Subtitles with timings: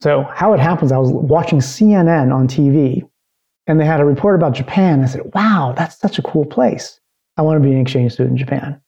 [0.00, 3.02] So, how it happens, I was watching CNN on TV
[3.66, 5.02] and they had a report about Japan.
[5.02, 7.00] I said, wow, that's such a cool place.
[7.36, 8.80] I want to be an exchange student in Japan.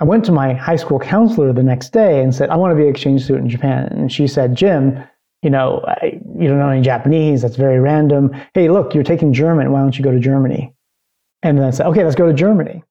[0.00, 2.76] I went to my high school counselor the next day and said, I want to
[2.76, 3.86] be an exchange student in Japan.
[3.92, 5.02] And she said, Jim,
[5.42, 7.42] you know, I, you don't know any Japanese.
[7.42, 8.34] That's very random.
[8.54, 9.70] Hey, look, you're taking German.
[9.70, 10.74] Why don't you go to Germany?
[11.42, 12.82] And then I said, okay, let's go to Germany.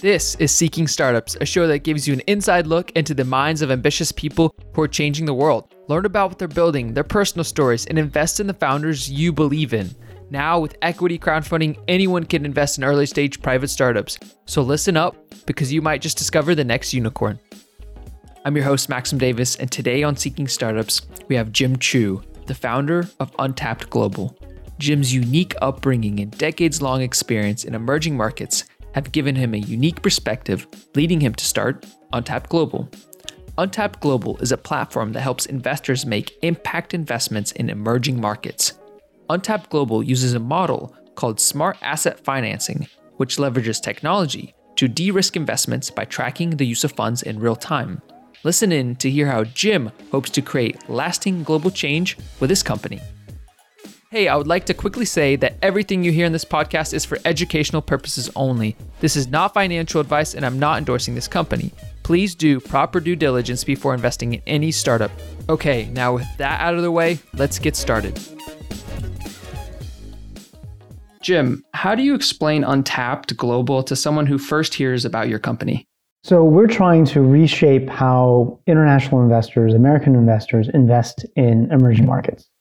[0.00, 3.62] This is Seeking Startups, a show that gives you an inside look into the minds
[3.62, 5.71] of ambitious people who are changing the world.
[5.88, 9.74] Learn about what they're building, their personal stories, and invest in the founders you believe
[9.74, 9.90] in.
[10.30, 14.18] Now, with equity crowdfunding, anyone can invest in early stage private startups.
[14.46, 17.40] So listen up because you might just discover the next unicorn.
[18.44, 22.54] I'm your host, Maxim Davis, and today on Seeking Startups, we have Jim Chu, the
[22.54, 24.36] founder of Untapped Global.
[24.78, 30.00] Jim's unique upbringing and decades long experience in emerging markets have given him a unique
[30.02, 32.88] perspective, leading him to start Untapped Global.
[33.62, 38.72] Untapped Global is a platform that helps investors make impact investments in emerging markets.
[39.30, 42.88] Untapped Global uses a model called Smart Asset Financing,
[43.18, 47.54] which leverages technology to de risk investments by tracking the use of funds in real
[47.54, 48.02] time.
[48.42, 53.00] Listen in to hear how Jim hopes to create lasting global change with his company.
[54.12, 57.02] Hey, I would like to quickly say that everything you hear in this podcast is
[57.02, 58.76] for educational purposes only.
[59.00, 61.72] This is not financial advice, and I'm not endorsing this company.
[62.02, 65.10] Please do proper due diligence before investing in any startup.
[65.48, 68.20] Okay, now with that out of the way, let's get started.
[71.22, 75.86] Jim, how do you explain Untapped Global to someone who first hears about your company?
[76.22, 82.51] So, we're trying to reshape how international investors, American investors, invest in emerging markets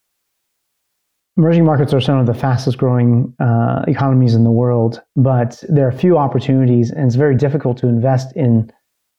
[1.41, 5.87] emerging markets are some of the fastest growing uh, economies in the world, but there
[5.87, 8.71] are few opportunities, and it's very difficult to invest in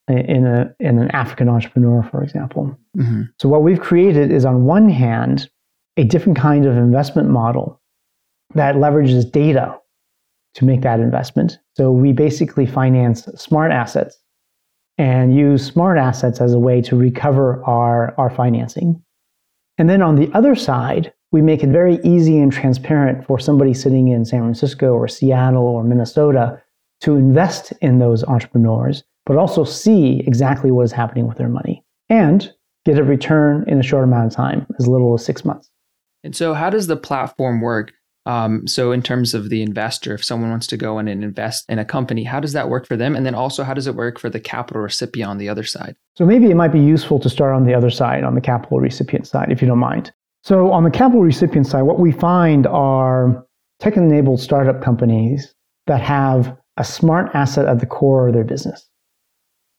[0.08, 2.78] in a in an African entrepreneur, for example.
[2.96, 3.22] Mm-hmm.
[3.40, 5.50] So what we've created is, on one hand,
[5.96, 7.80] a different kind of investment model
[8.54, 9.76] that leverages data
[10.54, 11.58] to make that investment.
[11.76, 14.16] So we basically finance smart assets
[14.96, 19.02] and use smart assets as a way to recover our, our financing.
[19.78, 23.74] And then on the other side, we make it very easy and transparent for somebody
[23.74, 26.62] sitting in San Francisco or Seattle or Minnesota
[27.00, 31.84] to invest in those entrepreneurs, but also see exactly what is happening with their money
[32.08, 32.52] and
[32.84, 35.70] get a return in a short amount of time, as little as six months.
[36.22, 37.92] And so, how does the platform work?
[38.24, 41.64] Um, so, in terms of the investor, if someone wants to go in and invest
[41.68, 43.16] in a company, how does that work for them?
[43.16, 45.96] And then also, how does it work for the capital recipient on the other side?
[46.14, 48.78] So, maybe it might be useful to start on the other side, on the capital
[48.78, 50.12] recipient side, if you don't mind.
[50.42, 53.46] So on the capital recipient side, what we find are
[53.78, 55.54] tech-enabled startup companies
[55.86, 58.88] that have a smart asset at the core of their business.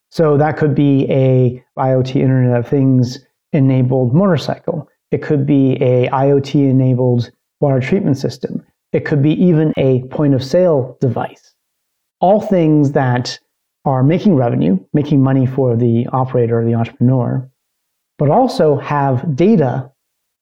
[0.10, 3.20] So that could be a IoT Internet of Things
[3.52, 4.88] enabled motorcycle.
[5.12, 8.64] It could be a IoT enabled water treatment system.
[8.94, 11.56] It could be even a point of sale device.
[12.20, 13.40] All things that
[13.86, 17.50] are making revenue, making money for the operator or the entrepreneur,
[18.18, 19.92] but also have data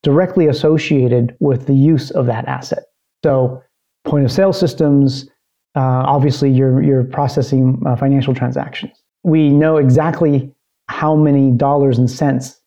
[0.03, 2.83] directly associated with the use of that asset.
[3.23, 3.61] So,
[4.03, 5.29] point of sale systems,
[5.75, 8.97] uh, obviously, you're, you're processing uh, financial transactions.
[9.23, 10.53] We know exactly
[10.87, 12.59] how many dollars and cents,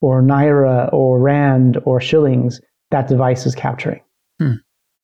[0.00, 4.00] or naira, or rand, or shillings that device is capturing.
[4.38, 4.54] Hmm.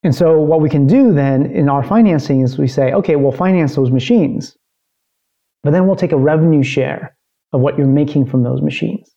[0.02, 3.32] And so, what we can do then in our financing is we say, okay, we'll
[3.32, 4.56] finance those machines,
[5.62, 7.16] but then we'll take a revenue share
[7.52, 9.10] of what you're making from those machines.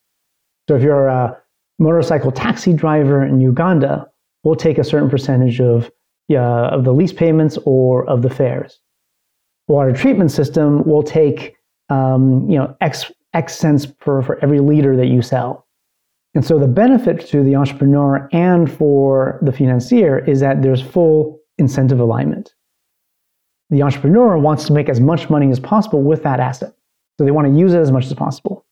[0.68, 1.36] So, if you're a
[1.78, 4.08] motorcycle taxi driver in Uganda
[4.42, 5.90] will take a certain percentage of,
[6.30, 8.80] uh, of the lease payments or of the fares.
[9.68, 11.56] Water treatment system will take
[11.88, 15.66] um, you know, X, X cents per, for every liter that you sell.
[16.34, 21.38] And so the benefit to the entrepreneur and for the financier is that there's full
[21.58, 22.54] incentive alignment.
[23.70, 26.72] The entrepreneur wants to make as much money as possible with that asset.
[27.18, 28.66] So they want to use it as much as possible.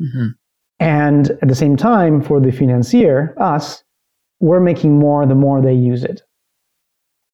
[0.00, 0.28] Mm-hmm.
[0.78, 3.82] And at the same time, for the financier, us,
[4.40, 6.22] we're making more the more they use it.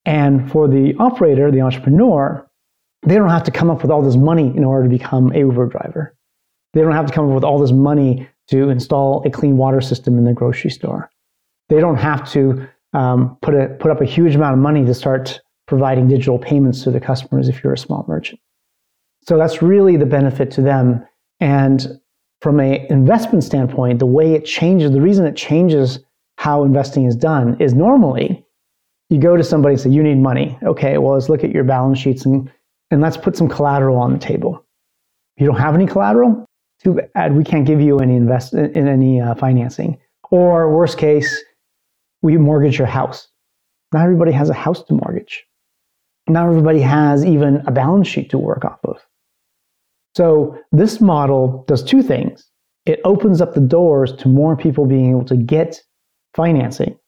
[0.05, 2.49] And for the operator, the entrepreneur,
[3.05, 5.39] they don't have to come up with all this money in order to become a
[5.39, 6.17] Uber driver.
[6.73, 9.81] They don't have to come up with all this money to install a clean water
[9.81, 11.11] system in the grocery store.
[11.69, 14.95] They don't have to um, put, a, put up a huge amount of money to
[14.95, 18.41] start providing digital payments to the customers if you're a small merchant.
[19.27, 21.07] So that's really the benefit to them.
[21.41, 22.01] And
[22.43, 26.01] from an investment standpoint, the way it changes, the reason it changes
[26.39, 28.45] how investing is done is normally
[29.11, 30.59] you go to somebody and say, You need money.
[30.65, 32.51] Okay, well, let's look at your balance sheets and,
[32.91, 34.65] and let's put some collateral on the table.
[35.37, 36.45] If you don't have any collateral,
[36.83, 37.37] too bad.
[37.37, 39.99] We can't give you any invest in any uh, financing.
[40.31, 41.45] Or worst case,
[42.23, 43.29] we mortgage your house.
[43.93, 45.45] Not everybody has a house to mortgage.
[46.29, 48.97] Not everybody has even a balance sheet to work off of.
[50.15, 52.47] So this model does two things.
[52.85, 55.81] It opens up the doors to more people being able to get
[56.35, 56.99] financing.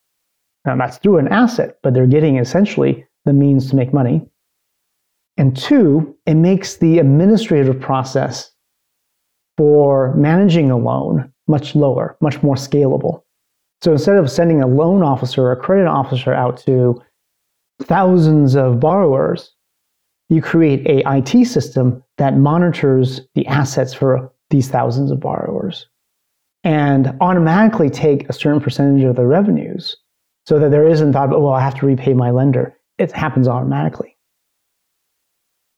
[0.65, 4.27] Now that's through an asset, but they're getting essentially the means to make money.
[5.37, 8.51] And two, it makes the administrative process
[9.57, 13.23] for managing a loan much lower, much more scalable.
[13.83, 17.03] So instead of sending a loan officer or a credit officer out to
[17.83, 19.54] thousands of borrowers,
[20.35, 25.87] you create a IT system that monitors the assets for these thousands of borrowers
[26.65, 29.97] and automatically take a certain percentage of the revenues
[30.47, 32.77] so that there isn't thought, well, I have to repay my lender.
[32.99, 34.17] It happens automatically.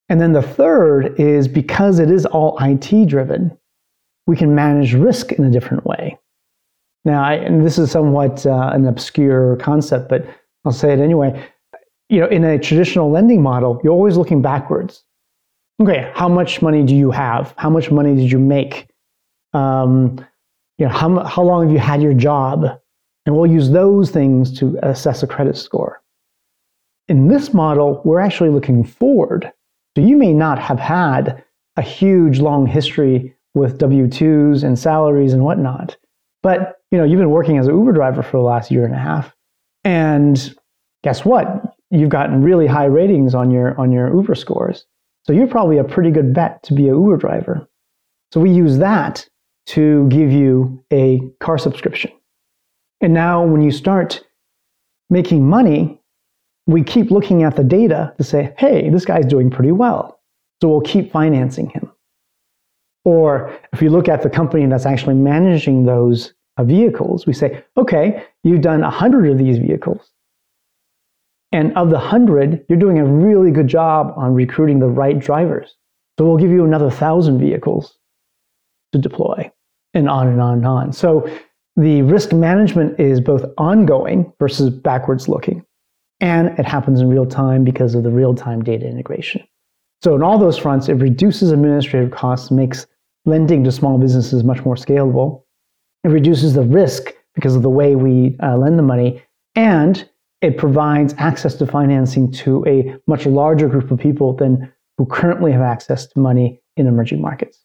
[0.09, 3.57] And then the third is because it is all IT driven,
[4.27, 6.19] we can manage risk in a different way.
[7.05, 10.27] Now, I, and this is somewhat uh, an obscure concept, but
[10.65, 11.49] I'll say it anyway.
[12.09, 15.03] You know, in a traditional lending model, you're always looking backwards.
[15.83, 17.53] Okay, how much money do you have?
[17.59, 18.89] How much money did you make?
[19.53, 20.25] Um,
[20.79, 22.65] you know, how, how long have you had your job?
[23.25, 26.01] And we'll use those things to assess a credit score.
[27.09, 29.53] In this model, we're actually looking forward.
[29.97, 31.45] So you may not have had
[31.77, 35.97] a huge long history with W-2s and salaries and whatnot.
[36.43, 38.95] But, you know, you've been working as an Uber driver for the last year and
[38.95, 39.35] a half.
[39.83, 40.55] And
[41.03, 41.66] guess what?
[41.91, 44.87] You've gotten really high ratings on your on your Uber scores.
[45.25, 47.69] So you're probably a pretty good bet to be a Uber driver.
[48.33, 49.29] So we use that
[49.67, 52.13] to give you a car subscription.
[53.01, 54.25] And now when you start
[55.11, 56.01] making money,
[56.67, 60.21] we keep looking at the data to say, hey, this guy's doing pretty well.
[60.61, 61.91] So we'll keep financing him.
[63.05, 68.25] Or if you look at the company that's actually managing those vehicles, we say, okay,
[68.43, 70.11] you've done 100 of these vehicles.
[71.53, 75.75] And of the 100, you're doing a really good job on recruiting the right drivers.
[76.19, 77.99] So we'll give you another 1,000 vehicles
[78.93, 79.51] to deploy,
[79.95, 80.93] and on and on and on.
[80.93, 81.29] So
[81.77, 85.65] the risk management is both ongoing versus backwards looking.
[86.21, 89.47] And it happens in real time because of the real time data integration.
[90.03, 92.87] So, in all those fronts, it reduces administrative costs, makes
[93.27, 95.43] lending to small businesses much more scalable.
[96.05, 99.23] It reduces the risk because of the way we uh, lend the money,
[99.55, 100.09] and
[100.41, 105.53] it provides access to financing to a much larger group of people than who currently
[105.53, 107.63] have access to money in emerging markets.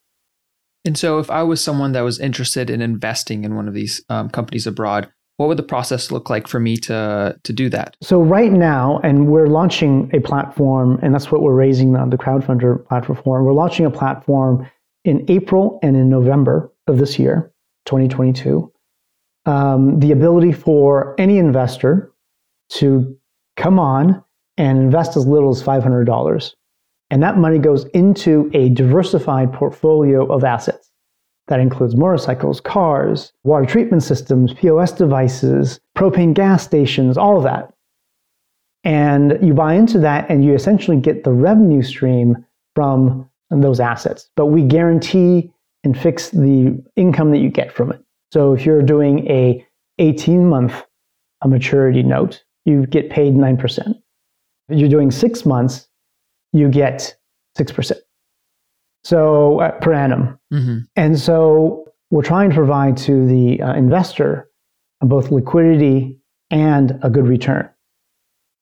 [0.83, 4.03] And so, if I was someone that was interested in investing in one of these
[4.09, 7.95] um, companies abroad, what would the process look like for me to to do that?
[8.01, 12.17] So right now, and we're launching a platform, and that's what we're raising on the
[12.17, 13.43] crowdfunder platform for.
[13.43, 14.69] We're launching a platform
[15.03, 17.51] in April and in November of this year,
[17.85, 18.71] 2022,
[19.45, 22.10] um, the ability for any investor
[22.71, 23.17] to
[23.57, 24.23] come on
[24.57, 26.53] and invest as little as $500.
[27.09, 30.89] And that money goes into a diversified portfolio of assets.
[31.47, 37.73] That includes motorcycles, cars, water treatment systems, POS devices, propane gas stations, all of that.
[38.83, 42.45] And you buy into that and you essentially get the revenue stream
[42.75, 44.29] from those assets.
[44.37, 45.51] But we guarantee
[45.83, 48.01] and fix the income that you get from it.
[48.31, 49.65] So if you're doing a
[49.99, 50.85] 18 month
[51.45, 53.95] maturity note, you get paid 9%.
[54.69, 55.87] If you're doing six months,
[56.53, 57.15] you get
[57.57, 57.91] 6%.
[59.03, 60.39] So uh, per annum.
[60.53, 60.77] Mm-hmm.
[60.95, 64.49] And so we're trying to provide to the uh, investor
[65.01, 66.19] both liquidity
[66.51, 67.67] and a good return.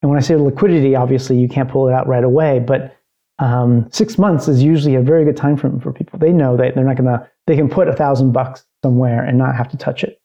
[0.01, 2.95] And when I say liquidity, obviously you can't pull it out right away, but
[3.39, 6.19] um, six months is usually a very good time frame for people.
[6.19, 9.37] They know that they're not going to, they can put a thousand bucks somewhere and
[9.37, 10.21] not have to touch it.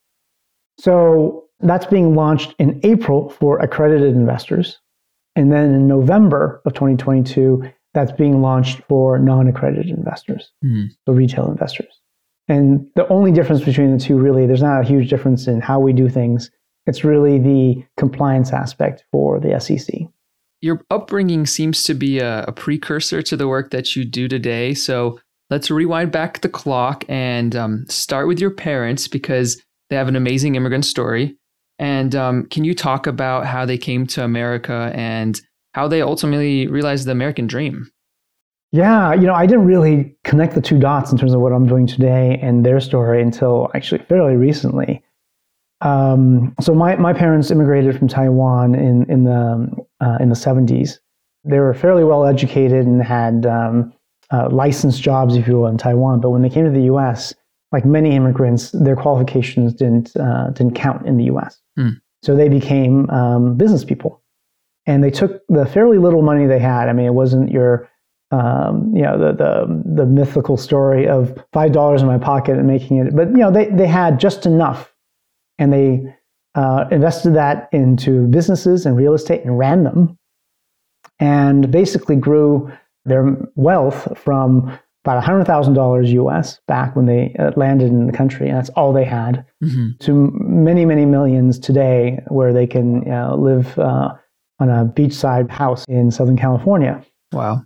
[0.79, 4.79] So that's being launched in April for accredited investors.
[5.35, 10.87] And then in November of 2022, that's being launched for non accredited investors, mm-hmm.
[11.05, 12.01] so retail investors.
[12.47, 15.79] And the only difference between the two, really, there's not a huge difference in how
[15.79, 16.51] we do things.
[16.85, 20.07] It's really the compliance aspect for the SEC
[20.65, 24.73] your upbringing seems to be a, a, precursor to the work that you do today.
[24.73, 25.19] So
[25.51, 30.15] let's rewind back the clock and um, start with your parents because they have an
[30.15, 31.37] amazing immigrant story.
[31.77, 35.39] And um, can you talk about how they came to America and
[35.73, 37.91] how they ultimately realized the American dream?
[38.71, 41.67] Yeah, you know, I didn't really connect the two dots in terms of what I'm
[41.67, 45.01] doing today and their story until actually fairly recently.
[45.81, 49.67] Um, so my, my parents immigrated from Taiwan in in the
[50.01, 50.99] uh, in the 70s.
[51.43, 53.93] They were fairly well educated and had um,
[54.31, 56.21] uh, licensed jobs, if you will, in Taiwan.
[56.21, 57.33] But when they came to the U.S.,
[57.71, 61.61] like many immigrants, their qualifications didn't uh, didn't count in the U.S.
[61.77, 61.89] Hmm.
[62.23, 64.23] So they became um, business people,
[64.85, 66.89] and they took the fairly little money they had.
[66.89, 67.89] I mean, it wasn't your
[68.31, 72.67] um, you know the, the the mythical story of five dollars in my pocket and
[72.67, 74.93] making it, but you know they they had just enough,
[75.59, 76.15] and they
[76.55, 80.17] uh, invested that into businesses and real estate and ran them,
[81.19, 82.71] and basically grew
[83.05, 88.57] their wealth from about $100,000 US back when they uh, landed in the country, and
[88.57, 89.89] that's all they had, Mm-hmm.
[89.99, 94.13] to many, many millions today where they can uh, live uh,
[94.59, 97.03] on a beachside house in Southern California.
[97.31, 97.63] Wow.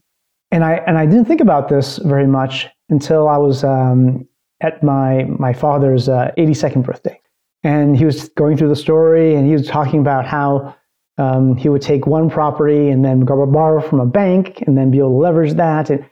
[0.51, 4.27] And I, and I didn't think about this very much until I was um,
[4.61, 7.19] at my, my father's uh, 82nd birthday.
[7.63, 10.75] And he was going through the story and he was talking about how
[11.17, 14.99] um, he would take one property and then borrow from a bank and then be
[14.99, 15.89] able to leverage that.
[15.89, 16.09] And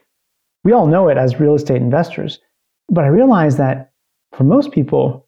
[0.64, 2.40] we all know it as real estate investors.
[2.88, 3.92] But I realized that
[4.32, 5.26] for most people,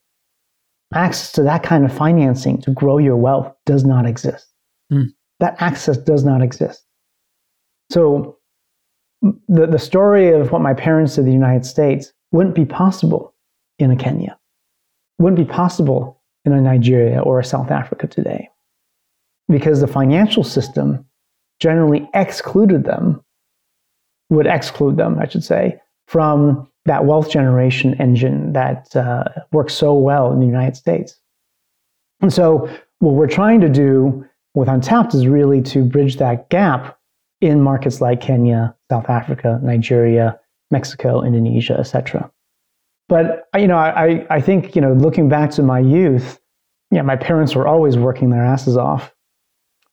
[0.94, 4.46] access to that kind of financing to grow your wealth does not exist.
[4.90, 5.04] Hmm.
[5.38, 6.84] That access does not exist.
[7.90, 8.38] So
[9.22, 13.34] the, the story of what my parents did in the United States wouldn't be possible
[13.78, 14.38] in a Kenya,
[15.18, 18.48] wouldn't be possible in a Nigeria or a South Africa today
[19.48, 21.04] because the financial system
[21.58, 23.22] generally excluded them,
[24.30, 29.94] would exclude them, I should say, from that wealth generation engine that uh, works so
[29.94, 31.16] well in the United States.
[32.20, 32.70] And so,
[33.00, 36.98] what we're trying to do with Untapped is really to bridge that gap
[37.40, 40.38] in markets like Kenya, South Africa, Nigeria,
[40.70, 42.30] Mexico, Indonesia, etc.
[43.08, 46.40] But you know, I, I think you know, looking back to my youth,
[46.90, 49.14] yeah, my parents were always working their asses off,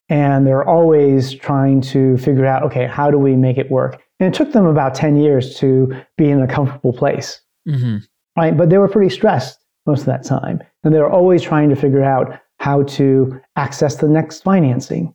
[0.09, 4.01] and they're always trying to figure out, okay, how do we make it work?
[4.19, 7.97] And it took them about ten years to be in a comfortable place, Mm-hmm.
[8.37, 8.55] right?
[8.57, 11.75] But they were pretty stressed most of that time, and they were always trying to
[11.75, 15.13] figure out how to access the next financing.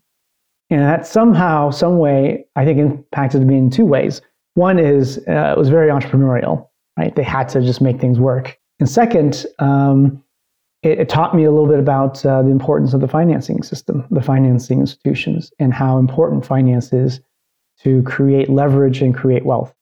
[0.71, 4.23] And that somehow, some way, I think impacted me in two ways.
[4.55, 6.69] One is uh, it was very entrepreneurial,
[6.99, 7.15] right?
[7.15, 8.59] They had to just make things work.
[8.81, 10.23] And second, um,
[10.83, 14.05] it, it taught me a little bit about uh, the importance of the financing system,
[14.11, 17.21] the financing institutions, and how important finance is
[17.81, 19.75] to create leverage and create wealth.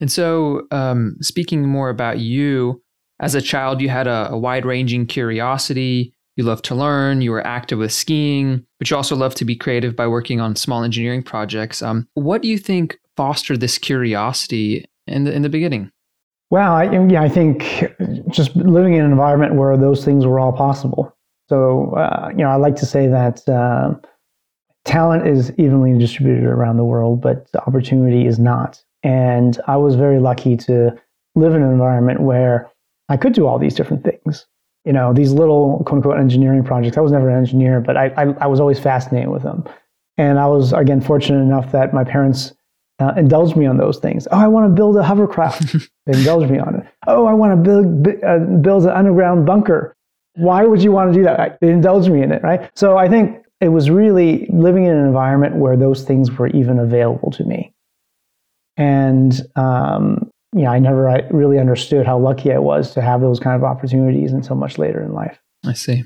[0.00, 2.82] And so, um, speaking more about you,
[3.18, 6.12] as a child, you had a, a wide ranging curiosity.
[6.36, 7.22] You loved to learn.
[7.22, 10.54] You were active with skiing, but you also loved to be creative by working on
[10.54, 11.80] small engineering projects.
[11.80, 15.90] Um, what do you think fostered this curiosity in the in the beginning?
[16.50, 17.92] Well, I, yeah, I think
[18.30, 21.16] just living in an environment where those things were all possible.
[21.48, 23.94] So, uh, you know, I like to say that uh,
[24.84, 28.82] talent is evenly distributed around the world, but opportunity is not.
[29.02, 30.96] And I was very lucky to
[31.34, 32.70] live in an environment where
[33.08, 34.46] I could do all these different things.
[34.84, 36.96] You know, these little quote unquote engineering projects.
[36.96, 39.64] I was never an engineer, but I, I, I was always fascinated with them.
[40.16, 42.54] And I was, again, fortunate enough that my parents
[43.00, 44.26] uh, indulged me on those things.
[44.30, 45.76] Oh, I want to build a hovercraft.
[46.06, 46.86] they indulged me on it.
[47.06, 49.94] Oh, I want to build, bu- uh, build an underground bunker.
[50.34, 51.58] Why would you want to do that?
[51.60, 52.70] They indulged me in it, right?
[52.76, 56.78] So I think it was really living in an environment where those things were even
[56.78, 57.72] available to me.
[58.76, 63.40] And, um, you know, I never really understood how lucky I was to have those
[63.40, 65.38] kind of opportunities until much later in life.
[65.64, 66.04] I see.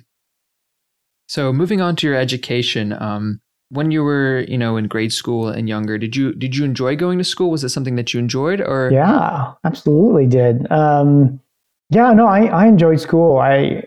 [1.27, 5.49] So, moving on to your education, um, when you were, you know, in grade school
[5.49, 7.51] and younger, did you did you enjoy going to school?
[7.51, 10.71] Was it something that you enjoyed, or Yeah, absolutely did.
[10.71, 11.41] Um,
[11.89, 13.39] yeah, no, I, I enjoyed school.
[13.39, 13.85] I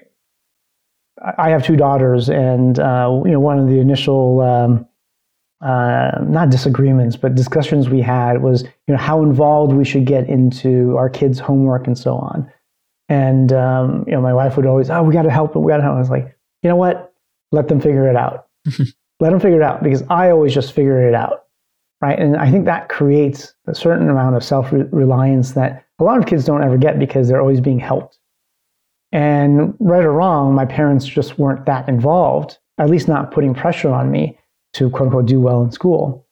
[1.37, 4.87] I have two daughters, and uh, you know, one of the initial um,
[5.61, 10.27] uh, not disagreements, but discussions we had was you know how involved we should get
[10.29, 12.49] into our kids' homework and so on.
[13.09, 15.63] And um, you know, my wife would always, oh, we got to help them.
[15.63, 15.95] We got to help.
[15.95, 17.13] I was like, you know what?
[17.51, 18.47] Let them figure it out.
[19.23, 21.45] Let them figure it out because I always just figure it out,
[22.01, 22.19] right?
[22.19, 26.25] And I think that creates a certain amount of self reliance that a lot of
[26.25, 28.19] kids don't ever get because they're always being helped.
[29.13, 33.91] And right or wrong, my parents just weren't that involved, at least not putting pressure
[33.91, 34.37] on me
[34.73, 36.27] to quote unquote do well in school.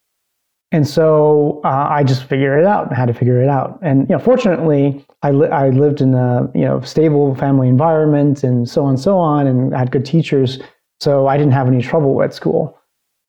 [0.74, 3.80] And so uh, I just figured it out and had to figure it out.
[3.82, 8.44] And you know, fortunately, I, li- I lived in a you know stable family environment
[8.44, 10.60] and so on and so on, and had good teachers,
[11.00, 12.78] so I didn't have any trouble at school.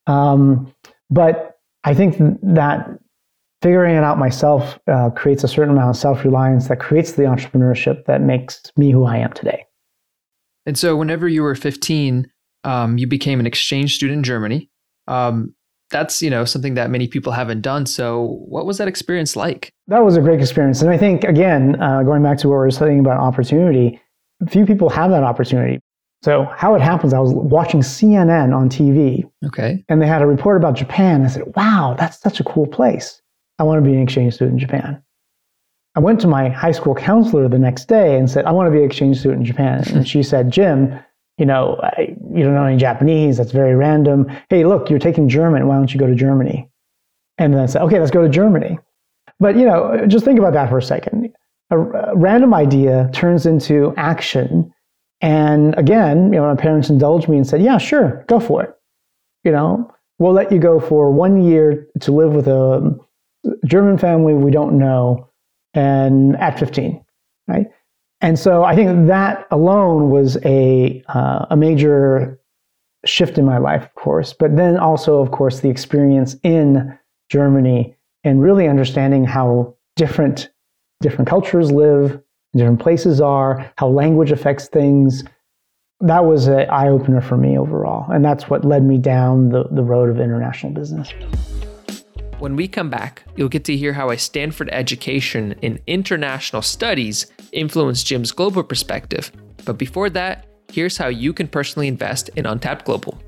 [0.07, 0.73] Um,
[1.11, 2.89] but I think that
[3.63, 7.23] figuring it out myself uh, creates a certain amount of self reliance that creates the
[7.23, 9.65] entrepreneurship that makes me who I am today.
[10.67, 12.31] And so, whenever you were 15,
[12.65, 14.71] um, you became an exchange student in Germany.
[15.09, 15.55] Um,
[15.91, 17.87] that's you know something that many people haven't done.
[17.87, 19.73] So, what was that experience like?
[19.89, 22.59] That was a great experience, and I think again, uh, going back to what we
[22.59, 24.01] were saying about opportunity,
[24.49, 25.81] few people have that opportunity.
[26.23, 29.29] So, how it happens, I was watching CNN on TV.
[29.45, 29.85] Okay.
[29.89, 31.25] And they had a report about Japan.
[31.25, 33.21] I said, wow, that's such a cool place.
[33.59, 35.03] I want to be an exchange student in Japan.
[35.95, 38.71] I went to my high school counselor the next day and said, I want to
[38.71, 39.83] be an exchange student in Japan.
[39.85, 39.99] Hmm.
[39.99, 40.99] And she said, Jim,
[41.39, 43.37] you know, I, you don't know any Japanese.
[43.37, 44.31] That's very random.
[44.49, 45.67] Hey, look, you're taking German.
[45.67, 46.69] Why don't you go to Germany?
[47.39, 48.79] And then I said, okay, let's go to Germany.
[49.41, 51.33] But, you know, just think about that for a second.
[51.71, 54.73] A, a random idea turns into action.
[55.23, 58.75] And again, you know, my parents indulged me and said, yeah, sure, go for it.
[59.45, 62.99] You know, we'll let you go for one year to live with a
[63.65, 65.29] German family we don't know
[65.75, 67.05] and at 15,
[67.49, 67.67] right?
[68.21, 72.39] And so I think that alone was a, uh, a major
[73.05, 76.97] shift in my life, of course, but then also, of course, the experience in
[77.31, 80.51] Germany and really understanding how different
[81.01, 82.23] different cultures live,
[82.55, 85.25] different places are, how language affects things.
[86.01, 89.65] That was an eye opener for me overall, and that's what led me down the,
[89.71, 91.13] the road of international business.
[92.39, 97.27] When we come back, you'll get to hear how a Stanford education in international studies
[97.53, 99.31] influenced Jim's global perspective.
[99.65, 103.23] But before that, here's how you can personally invest in Untapped Global.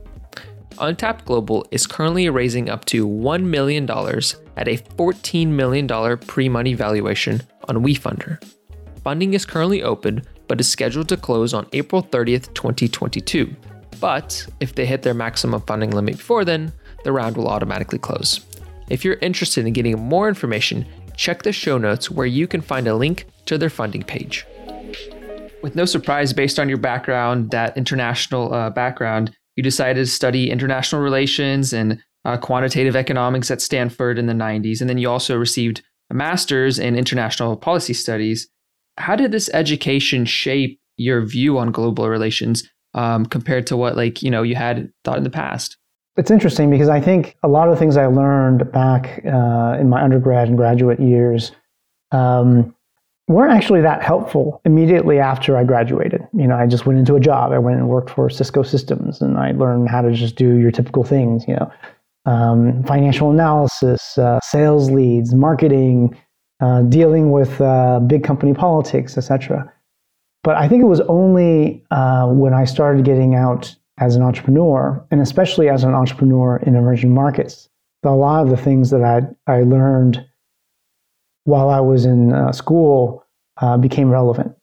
[0.81, 6.75] Untapped Global is currently raising up to $1 million at a $14 million pre money
[6.75, 8.43] valuation on WeFunder.
[9.05, 13.55] Funding is currently open, but is scheduled to close on April 30th, 2022.
[14.01, 16.73] But if they hit their maximum funding limit before then,
[17.05, 18.41] the round will automatically close.
[18.89, 22.89] If you're interested in getting more information, check the show notes where you can find
[22.89, 24.47] a link to their funding page.
[25.63, 30.51] With no surprise, based on your background, that international uh, background, you decided to study
[30.51, 34.81] international relations and uh, quantitative economics at Stanford in the 90s.
[34.81, 38.49] And then you also received a master's in international policy studies.
[38.97, 44.23] How did this education shape your view on global relations um, compared to what, like,
[44.23, 45.77] you know, you had thought in the past?
[46.17, 50.03] It's interesting because I think a lot of things I learned back uh, in my
[50.03, 51.51] undergrad and graduate years
[52.13, 52.73] um,
[53.27, 56.23] weren't actually that helpful immediately after I graduated.
[56.33, 57.51] You know, I just went into a job.
[57.51, 60.71] I went and worked for Cisco Systems, and I learned how to just do your
[60.71, 61.45] typical things.
[61.49, 61.73] You know,
[62.27, 66.17] um, financial analysis, uh, sales leads, marketing,
[66.61, 69.71] uh, dealing with uh, big company politics, etc.
[70.43, 75.05] But I think it was only uh, when I started getting out as an entrepreneur,
[75.11, 77.69] and especially as an entrepreneur in emerging markets.
[78.03, 80.25] That a lot of the things that I, I learned
[81.45, 83.25] while I was in uh, school
[83.59, 84.55] uh, became relevant.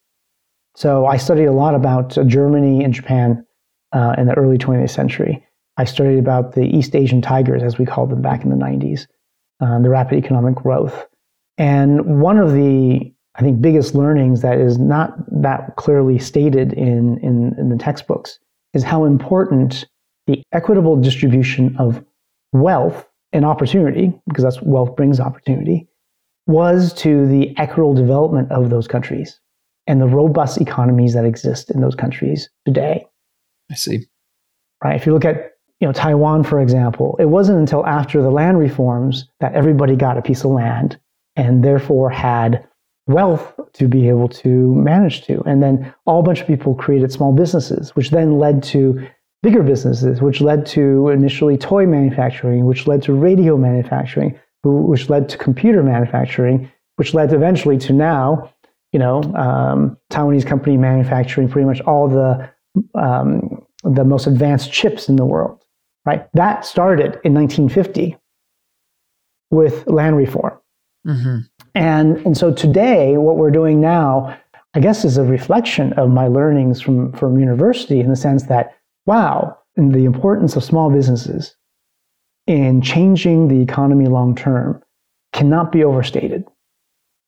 [0.75, 3.45] So I studied a lot about Germany and Japan
[3.93, 5.43] in the early 20th century.
[5.77, 9.07] I studied about the East Asian tigers, as we called them back in the 90s,
[9.61, 11.07] uh, the rapid economic growth.
[11.57, 17.17] And one of the, I think, biggest learnings that is not that clearly stated in,
[17.19, 18.39] in, in the textbooks
[18.73, 19.85] is how important
[20.27, 22.03] the equitable distribution of
[22.53, 25.87] wealth and opportunity, because that's wealth brings opportunity,
[26.47, 29.39] was to the equitable development of those countries
[29.87, 33.05] and the robust economies that exist in those countries today.
[33.69, 34.05] I see.
[34.83, 34.95] Right.
[34.95, 38.59] If you look at you know Taiwan, for example, it wasn't until after the land
[38.59, 40.99] reforms that everybody got a piece of land
[41.35, 42.67] and therefore had
[43.07, 45.41] wealth to be able to manage to.
[45.45, 49.07] And then all bunch of people created small businesses, which then led to
[49.43, 55.29] bigger businesses, which led to initially toy manufacturing, which led to radio manufacturing, which led
[55.29, 58.53] to computer manufacturing, which led eventually to now,
[58.91, 62.49] you know, um, Taiwanese company manufacturing pretty much all the
[62.93, 65.63] um, the most advanced chips in the world.
[66.05, 68.17] Right, that started in 1950
[69.51, 70.60] with land reform.
[71.05, 71.37] Mm-hmm.
[71.75, 74.37] And, and so today, what we're doing now,
[74.73, 78.77] I guess, is a reflection of my learnings from, from university in the sense that,
[79.05, 81.55] wow, the importance of small businesses
[82.47, 84.81] in changing the economy long term
[85.33, 86.43] cannot be overstated.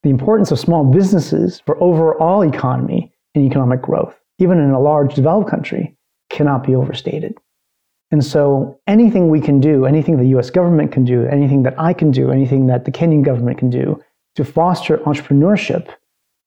[0.03, 5.15] The importance of small businesses for overall economy and economic growth, even in a large
[5.15, 5.97] developed country,
[6.29, 7.37] cannot be overstated.
[8.13, 11.93] And so anything we can do, anything the US government can do, anything that I
[11.93, 13.99] can do, anything that the Kenyan government can do
[14.35, 15.89] to foster entrepreneurship,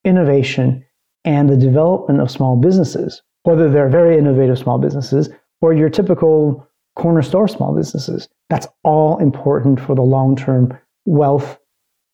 [0.04, 0.84] innovation,
[1.24, 5.28] and the development of small businesses, whether they're very innovative small businesses
[5.60, 8.28] or your typical corner store small businesses.
[8.48, 11.58] That's all important for the long term wealth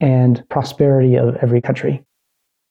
[0.01, 2.03] and prosperity of every country.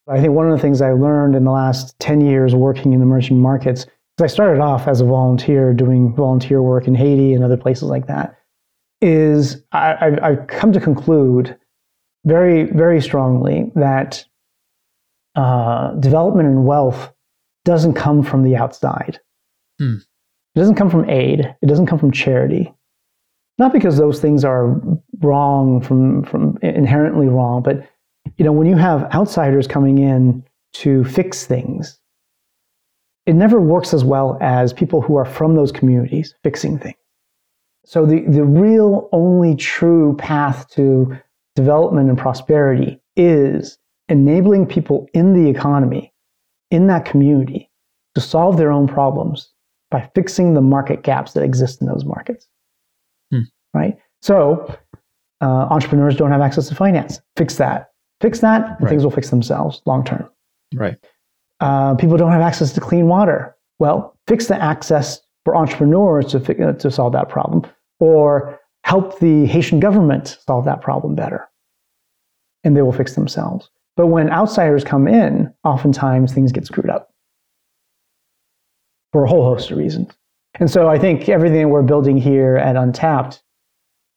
[0.07, 3.03] I think one of the things I learned in the last 10 years working in
[3.03, 3.85] emerging markets,
[4.19, 8.07] I started off as a volunteer doing volunteer work in Haiti and other places like
[8.07, 8.37] that.
[9.01, 11.57] is I, have come to conclude
[12.25, 14.23] very, very strongly that
[15.35, 17.11] uh, development and wealth
[17.65, 19.19] doesn't come from the outside.
[19.79, 19.97] Hmm.
[20.55, 21.55] It doesn't come from aid.
[21.61, 22.73] It doesn't come from charity.
[23.57, 24.81] Not because those things are
[25.19, 27.87] wrong from, from inherently wrong, but
[28.37, 30.43] you know when you have outsiders coming in
[30.73, 31.99] to fix things,
[33.25, 36.95] it never works as well as people who are from those communities fixing things.
[37.85, 41.17] So the, the real only true path to
[41.55, 43.77] development and prosperity is
[44.09, 46.13] enabling people in the economy,
[46.69, 47.69] in that community,
[48.15, 49.49] to solve their own problems
[49.89, 52.47] by fixing the market gaps that exist in those markets.
[53.31, 53.41] Hmm.
[53.73, 53.97] Right?
[54.21, 54.77] So
[55.41, 57.19] uh, entrepreneurs don't have access to finance.
[57.35, 57.91] Fix that.
[58.21, 58.89] Fix that, and right.
[58.89, 60.29] things will fix themselves long term.
[60.73, 60.97] Right.
[61.61, 63.55] Uh, people don't have access to clean water.
[63.79, 67.63] Well, fix the access for entrepreneurs to, uh, to solve that problem,
[67.99, 71.47] or help the Haitian government solve that problem better.
[72.63, 73.69] And they will fix themselves.
[73.95, 77.13] But when outsiders come in, oftentimes things get screwed up
[79.11, 80.11] for a whole host of reasons.
[80.59, 83.43] And so I think everything we're building here at Untapped,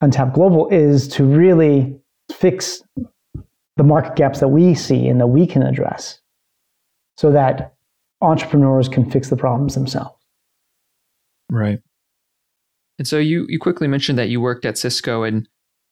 [0.00, 1.98] Untapped Global, is to really
[2.32, 2.82] fix
[3.76, 6.20] the market gaps that we see and that we can address
[7.16, 7.74] so that
[8.20, 10.16] entrepreneurs can fix the problems themselves.
[11.50, 11.80] Right.
[12.98, 15.48] And so you you quickly mentioned that you worked at Cisco and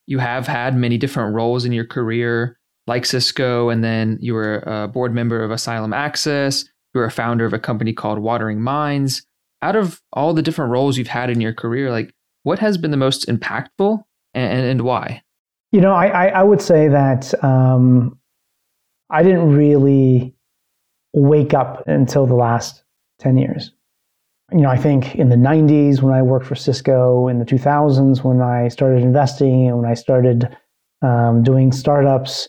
[0.07, 4.59] you have had many different roles in your career like Cisco and then you were
[4.67, 8.61] a board member of Asylum Access, you were a founder of a company called Watering
[8.61, 9.25] Minds.
[9.63, 12.91] Out of all the different roles you've had in your career, like what has been
[12.91, 14.03] the most impactful
[14.35, 15.23] and, and why?
[15.71, 18.19] You know, I, I, would say that um,
[19.09, 20.35] I didn't really
[21.13, 22.83] wake up until the last
[23.21, 23.73] 10 years.
[24.51, 28.23] You know, I think in the 90s when I worked for Cisco, in the 2000s
[28.23, 30.55] when I started investing and when I started
[31.01, 32.49] um, doing startups,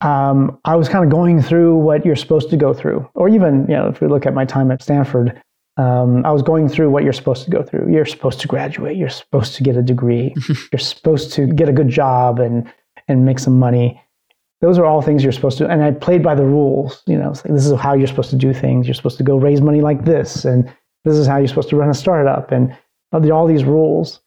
[0.00, 3.08] um, I was kind of going through what you're supposed to go through.
[3.14, 5.40] Or even, you know, if we look at my time at Stanford,
[5.76, 7.92] um, I was going through what you're supposed to go through.
[7.92, 8.96] You're supposed to graduate.
[8.96, 10.34] You're supposed to get a degree.
[10.72, 12.70] you're supposed to get a good job and
[13.08, 14.00] and make some money
[14.60, 17.30] those are all things you're supposed to and i played by the rules you know
[17.30, 18.86] like, this is how you're supposed to do things.
[18.86, 20.72] You're supposed to go raise money like this and
[21.04, 22.76] this is how you're supposed to run a startup and
[23.12, 24.20] all these rules.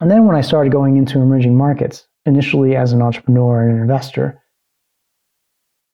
[0.00, 3.82] And then when i started going into emerging markets initially as an entrepreneur and an
[3.82, 4.40] investor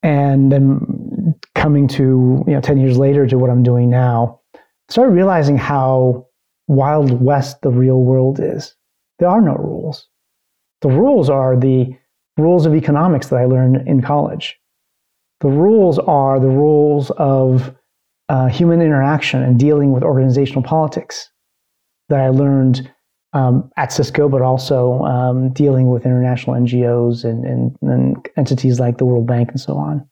[0.02, 4.60] and then coming to you know 10 years later to what i'm doing now i
[4.92, 6.28] started realizing how
[6.68, 8.74] wild west the real world is.
[9.18, 10.06] There are no rules.
[10.82, 11.96] The rules are the
[12.38, 14.56] rules of economics that I learned in college.
[15.40, 17.74] The rules are the rules of
[18.28, 21.30] uh, human interaction and dealing with organizational politics
[22.08, 22.90] that I learned
[23.32, 28.98] um, at Cisco, but also um, dealing with international NGOs and, and, and entities like
[28.98, 30.08] the World Bank and so on.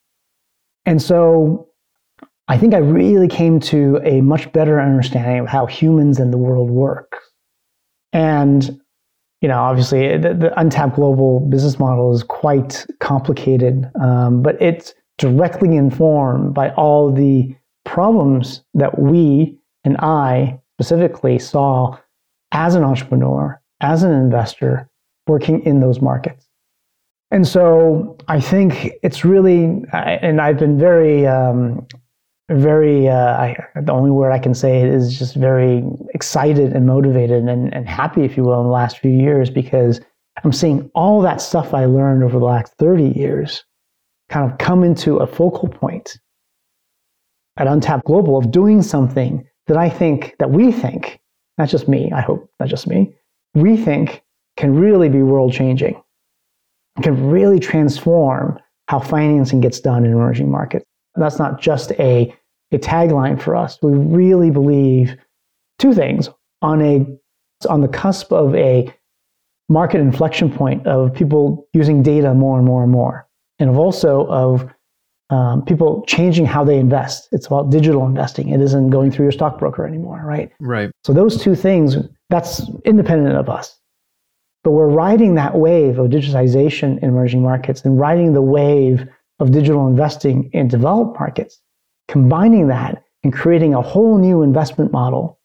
[0.84, 1.68] And so
[2.48, 6.38] I think I really came to a much better understanding of how humans and the
[6.38, 7.16] world work.
[8.12, 8.80] And
[9.46, 14.92] you know, obviously the, the, untapped global business model is quite complicated, um, but it's
[15.18, 17.54] directly informed by all the
[17.84, 21.96] problems that we and I specifically saw
[22.50, 24.90] as an entrepreneur, as an investor,
[25.28, 26.48] working in those markets.
[27.30, 31.86] And so I think it's really, and I've been very um,
[32.48, 35.82] very uh, I, the only word I can say is just very
[36.14, 40.00] excited and motivated and, and happy, if you will, in the last few years because
[40.44, 43.64] I'm seeing all that stuff I learned over the last 30 years
[44.28, 46.18] kind of come into a focal point
[47.56, 51.20] at Untapped Global of doing something that I think, that we think,
[51.58, 53.14] not just me, I hope, not just me,
[53.54, 54.22] we think
[54.56, 56.00] can really be world changing,
[57.02, 60.86] can really transform how financing gets done in emerging markets.
[61.16, 62.34] That's not just a,
[62.72, 63.78] a tagline for us.
[63.82, 65.16] We really believe
[65.78, 66.28] two things
[66.62, 67.06] on a
[67.68, 68.92] on the cusp of a
[69.68, 73.26] market inflection point of people using data more and more and more,
[73.58, 74.68] and of also of
[75.30, 77.28] um, people changing how they invest.
[77.32, 78.50] It's about digital investing.
[78.50, 80.52] It isn't going through your stockbroker anymore, right?
[80.60, 80.90] Right.
[81.04, 81.96] So those two things,
[82.30, 83.78] that's independent of us.
[84.62, 89.06] But we're riding that wave of digitization in emerging markets and riding the wave
[89.38, 91.60] of digital investing in developed markets,
[92.08, 95.38] combining that and creating a whole new investment model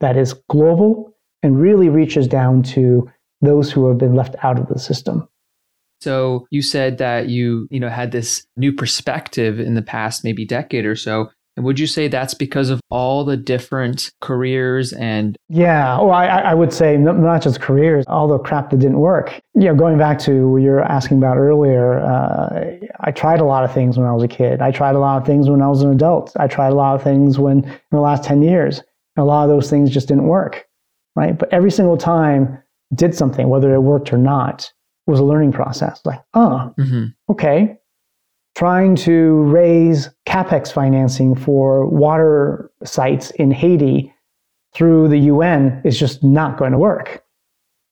[0.00, 3.08] that is global and really reaches down to
[3.40, 5.28] those who have been left out of the system.
[6.00, 10.44] So you said that you, you know, had this new perspective in the past maybe
[10.44, 11.30] decade or so.
[11.56, 15.36] And would you say that's because of all the different careers and?
[15.48, 19.40] Yeah, well, I, I would say not just careers, all the crap that didn't work.
[19.54, 23.44] You know, going back to what you were asking about earlier, uh, I tried a
[23.44, 24.60] lot of things when I was a kid.
[24.60, 26.32] I tried a lot of things when I was an adult.
[26.36, 28.80] I tried a lot of things when in the last 10 years.
[29.16, 30.66] And a lot of those things just didn't work,
[31.14, 31.38] right?
[31.38, 32.62] But every single time
[32.94, 34.70] did something, whether it worked or not,
[35.06, 36.00] was a learning process.
[36.04, 37.06] Like, oh, mm-hmm.
[37.30, 37.78] okay,
[38.56, 44.12] trying to raise capex financing for water sites in Haiti
[44.74, 47.22] through the UN is just not going to work.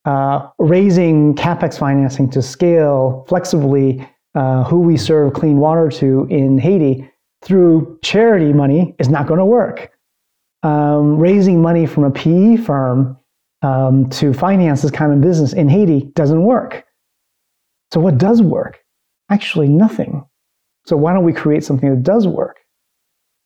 [0.07, 6.59] Uh, raising capex financing to scale flexibly uh, who we serve clean water to in
[6.59, 7.11] Haiti
[7.43, 9.91] through charity money is not going to work.
[10.63, 13.19] Um, raising money from a PE firm
[13.61, 16.87] um, to finance this kind of business in Haiti doesn't work.
[17.93, 18.81] So, what does work?
[19.31, 20.25] Actually, nothing.
[20.87, 22.59] So why don't we create something that does work?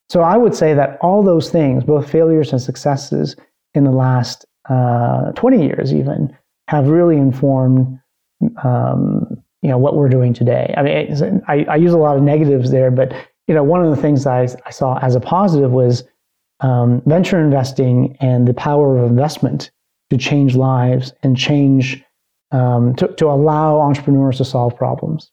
[0.08, 3.36] So I would say that all those things, both failures and successes
[3.74, 6.36] in the last uh, 20 years even,
[6.68, 7.98] have really informed
[8.62, 10.72] um, you know what we're doing today.
[10.76, 13.12] I mean, I, I, use a lot of negatives there, but
[13.48, 16.04] you know one of the things I, I saw as a positive was
[16.60, 19.70] um, venture investing and the power of investment
[20.10, 22.02] to change lives and change
[22.52, 25.30] um, to, to allow entrepreneurs to solve problems.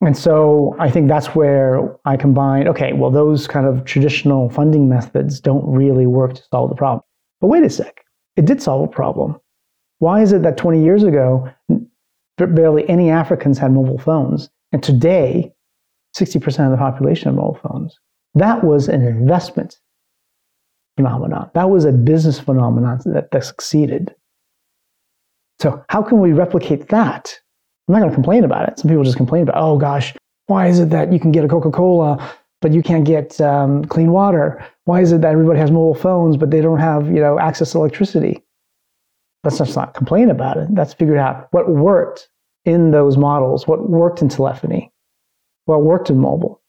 [0.00, 4.88] And so I think that's where I combine, okay, well, those kind of traditional funding
[4.88, 7.02] methods don't really work to solve the problem.
[7.40, 8.04] But wait a sec,
[8.36, 9.40] it did solve a problem.
[9.98, 11.50] Why is it that 20 years ago,
[12.36, 14.48] barely any Africans had mobile phones?
[14.70, 15.52] And today,
[16.16, 17.98] 60% of the population have mobile phones.
[18.34, 19.80] That was an investment
[20.96, 21.50] phenomenon.
[21.54, 24.14] That was a business phenomenon that, that succeeded.
[25.60, 27.34] So, how can we replicate that
[27.88, 28.78] I'm not going to complain about it.
[28.78, 30.14] Some people just complain about, oh gosh,
[30.46, 33.84] why is it that you can get a Coca Cola, but you can't get um,
[33.86, 34.62] clean water?
[34.84, 37.72] Why is it that everybody has mobile phones, but they don't have you know access
[37.72, 38.42] to electricity?
[39.42, 40.68] Let's just not complain about it.
[40.70, 42.28] Let's figure out what worked
[42.64, 44.92] in those models, what worked in telephony,
[45.64, 46.60] what worked in mobile,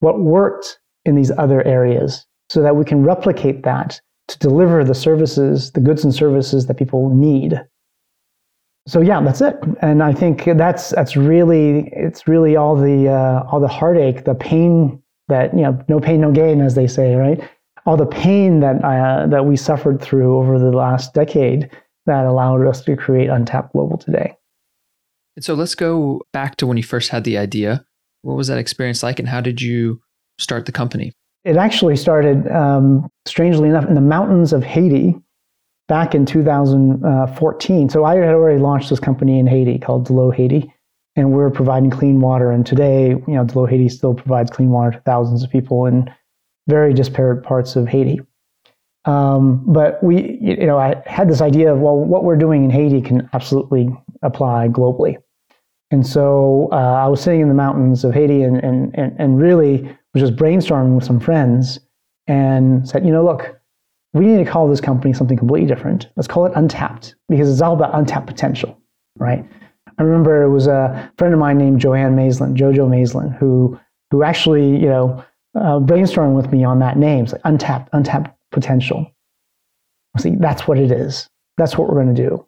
[0.00, 4.94] what worked in these other areas, so that we can replicate that to deliver the
[4.94, 7.60] services, the goods and services that people need
[8.86, 9.56] so yeah, that's it.
[9.80, 14.34] And I think that's that's really it's really all the uh, all the heartache, the
[14.34, 17.40] pain that you know, no pain, no gain, as they say, right?
[17.86, 21.70] All the pain that uh, that we suffered through over the last decade
[22.06, 24.36] that allowed us to create Untapped Global today.
[25.36, 27.84] And so let's go back to when you first had the idea.
[28.22, 30.00] What was that experience like, and how did you
[30.38, 31.12] start the company?
[31.44, 35.20] It actually started, um, strangely enough, in the mountains of Haiti
[35.88, 37.88] back in 2014.
[37.88, 40.72] So I had already launched this company in Haiti called Dlo Haiti,
[41.16, 42.50] and we're providing clean water.
[42.50, 46.12] And today, you know, Dlo Haiti still provides clean water to thousands of people in
[46.68, 48.20] very disparate parts of Haiti.
[49.04, 52.70] Um, but we, you know, I had this idea of well, what we're doing in
[52.70, 53.88] Haiti can absolutely
[54.22, 55.16] apply globally.
[55.90, 59.38] And so uh, I was sitting in the mountains of Haiti and, and, and, and
[59.38, 59.82] really
[60.14, 61.80] was just brainstorming with some friends
[62.26, 63.60] and said, you know, look,
[64.12, 66.08] we need to call this company something completely different.
[66.16, 68.78] Let's call it Untapped because it's all about untapped potential,
[69.18, 69.44] right?
[69.98, 73.78] I remember it was a friend of mine named Joanne Maislin, Jojo Maislin, who
[74.10, 77.24] who actually you know uh, brainstormed with me on that name.
[77.24, 79.10] It's like untapped, untapped potential.
[80.18, 81.28] See, that's what it is.
[81.56, 82.46] That's what we're going to do.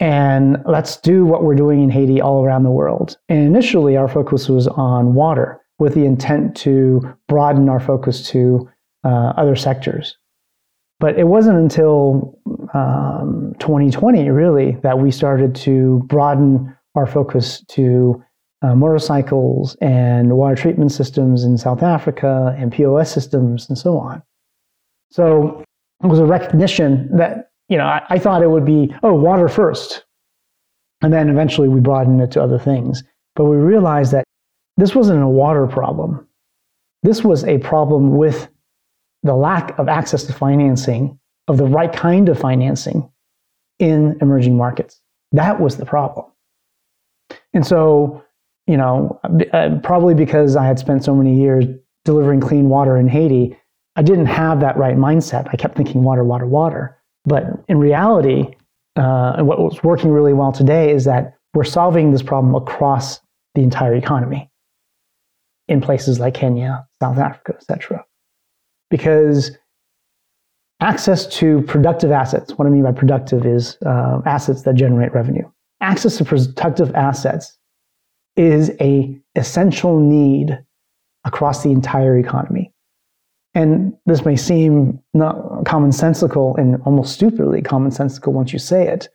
[0.00, 3.16] And let's do what we're doing in Haiti all around the world.
[3.28, 8.68] And initially, our focus was on water, with the intent to broaden our focus to
[9.04, 10.16] uh, other sectors.
[11.00, 12.38] But it wasn't until
[12.74, 18.22] um, 2020, really, that we started to broaden our focus to
[18.62, 24.22] uh, motorcycles and water treatment systems in South Africa and POS systems and so on.
[25.10, 25.64] So
[26.02, 29.48] it was a recognition that, you know, I, I thought it would be, oh, water
[29.48, 30.04] first.
[31.02, 33.04] And then eventually we broadened it to other things.
[33.36, 34.24] But we realized that
[34.76, 36.26] this wasn't a water problem.
[37.04, 38.48] This was a problem with
[39.22, 43.10] the lack of access to financing, of the right kind of financing
[43.78, 45.00] in emerging markets.
[45.32, 46.26] That was the problem.
[47.52, 48.24] And so,
[48.66, 49.20] you know,
[49.52, 51.64] uh, probably because I had spent so many years
[52.04, 53.56] delivering clean water in Haiti,
[53.96, 55.48] I didn't have that right mindset.
[55.52, 56.96] I kept thinking water, water, water.
[57.24, 58.54] But in reality,
[58.96, 63.20] uh, what was working really well today is that we're solving this problem across
[63.54, 64.50] the entire economy
[65.66, 68.04] in places like Kenya, South Africa, etc
[68.90, 69.56] because
[70.80, 75.48] access to productive assets, what I mean by productive is uh, assets that generate revenue.
[75.80, 77.56] Access to productive assets
[78.36, 80.58] is a essential need
[81.24, 82.72] across the entire economy.
[83.54, 89.08] And this may seem not commonsensical and almost stupidly commonsensical once you say it.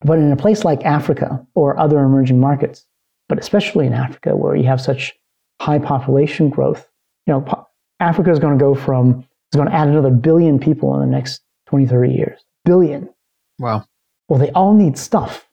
[0.00, 2.86] But in a place like Africa or other emerging markets,
[3.28, 5.14] but especially in Africa where you have such
[5.60, 6.88] high population growth,
[7.26, 7.65] you know, po-
[8.00, 11.16] Africa is going to go from, it's going to add another billion people in the
[11.16, 12.40] next 20, 30 years.
[12.64, 13.08] Billion.
[13.58, 13.84] Wow.
[14.28, 15.48] Well, they all need stuff.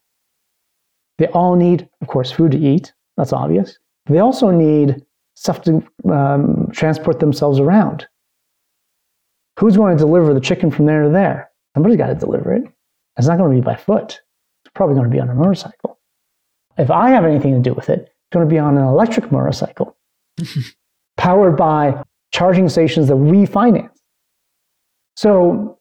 [1.18, 2.92] They all need, of course, food to eat.
[3.16, 3.78] That's obvious.
[4.06, 5.04] They also need
[5.34, 8.06] stuff to um, transport themselves around.
[9.58, 11.50] Who's going to deliver the chicken from there to there?
[11.74, 12.64] Somebody's got to deliver it.
[13.16, 14.20] It's not going to be by foot.
[14.64, 15.98] It's probably going to be on a motorcycle.
[16.76, 19.30] If I have anything to do with it, it's going to be on an electric
[19.30, 19.96] motorcycle
[21.16, 22.02] powered by
[22.34, 23.96] charging stations that we finance.
[25.16, 25.78] So,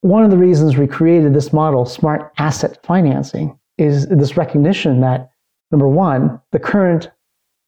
[0.00, 5.30] one of the reasons we created this model, smart asset financing, is this recognition that
[5.70, 7.10] number one, the current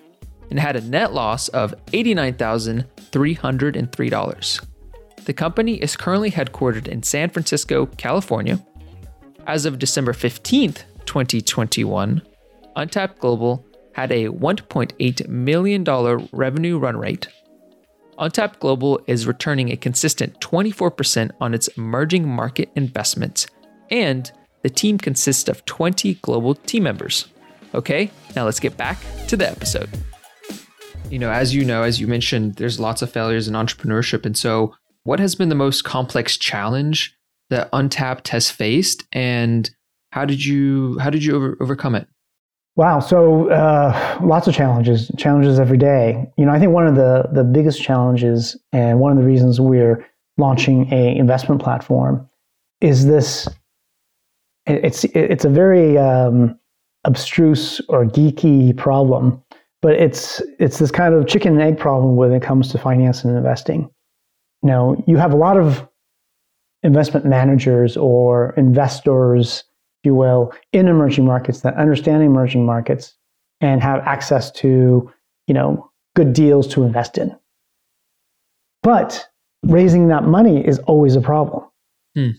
[0.49, 4.65] and had a net loss of $89,303.
[5.25, 8.65] The company is currently headquartered in San Francisco, California.
[9.45, 12.21] As of December 15th, 2021,
[12.77, 15.83] Untapped Global had a $1.8 million
[16.31, 17.27] revenue run rate.
[18.19, 23.47] Untapped Global is returning a consistent 24% on its emerging market investments,
[23.89, 27.27] and the team consists of 20 global team members.
[27.73, 29.89] Okay, now let's get back to the episode.
[31.09, 34.25] You know, as you know, as you mentioned, there's lots of failures in entrepreneurship.
[34.25, 37.15] And so, what has been the most complex challenge
[37.49, 39.69] that Untapped has faced, and
[40.11, 42.07] how did you how did you over, overcome it?
[42.77, 42.99] Wow.
[42.99, 46.31] So uh, lots of challenges, challenges every day.
[46.37, 49.59] You know, I think one of the, the biggest challenges and one of the reasons
[49.59, 50.05] we're
[50.37, 52.29] launching a investment platform
[52.79, 53.49] is this.
[54.67, 56.59] It's it's a very um,
[57.05, 59.41] abstruse or geeky problem,
[59.81, 63.23] but it's it's this kind of chicken and egg problem when it comes to finance
[63.23, 63.89] and investing.
[64.61, 65.87] Know, you have a lot of
[66.83, 69.63] investment managers or investors
[70.03, 73.15] you will, in emerging markets that understand emerging markets
[73.61, 75.11] and have access to,
[75.47, 77.35] you know, good deals to invest in.
[78.83, 79.27] But
[79.63, 81.65] raising that money is always a problem.
[82.15, 82.29] Hmm.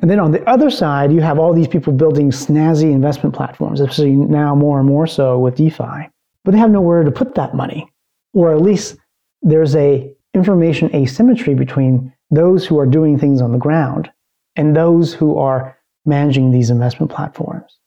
[0.00, 3.80] And then on the other side, you have all these people building snazzy investment platforms,
[3.80, 6.08] especially now more and more so with DeFi.
[6.44, 7.90] But they have nowhere to put that money,
[8.34, 8.96] or at least
[9.42, 14.10] there's a information asymmetry between those who are doing things on the ground
[14.56, 15.73] and those who are
[16.04, 17.78] managing these investment platforms.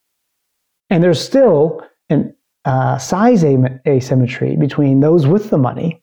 [0.90, 2.26] And there's still a
[2.66, 6.02] uh, size asymmetry between those with the money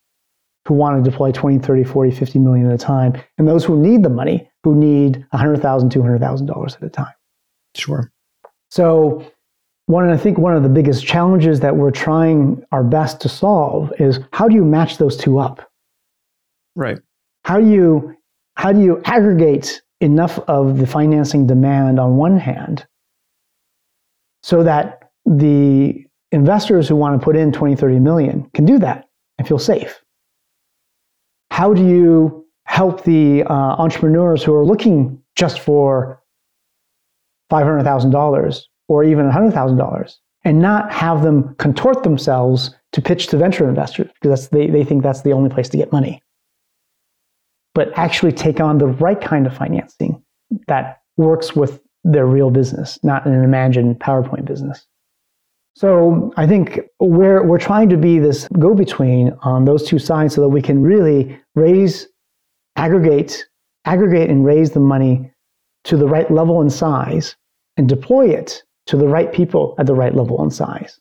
[0.66, 3.78] who want to deploy 20, 30, 40, 50 million at a time and those who
[3.78, 7.12] need the money who need $100,000, $200,000 at a time.
[7.74, 8.10] Sure.
[8.70, 9.30] So
[9.86, 13.92] one, I think one of the biggest challenges that we're trying our best to solve
[13.98, 15.70] is how do you match those two up?
[16.74, 16.98] Right.
[17.44, 18.16] How do you
[18.56, 22.86] how do you aggregate enough of the financing demand on one hand
[24.42, 29.08] so that the investors who want to put in 20, 30 million can do that
[29.38, 30.02] and feel safe.
[31.50, 36.20] How do you help the uh, entrepreneurs who are looking just for
[37.50, 40.14] $500,000 or even $100,000
[40.44, 45.02] and not have them contort themselves to pitch to venture investors because they, they think
[45.02, 46.20] that's the only place to get money?
[47.74, 50.22] But actually take on the right kind of financing
[50.68, 54.86] that works with their real business, not an imagined PowerPoint business.
[55.76, 60.34] So I think we're, we're trying to be this go between on those two sides
[60.34, 62.06] so that we can really raise,
[62.76, 63.46] aggregate,
[63.84, 65.32] aggregate and raise the money
[65.84, 67.36] to the right level and size
[67.76, 71.00] and deploy it to the right people at the right level and size.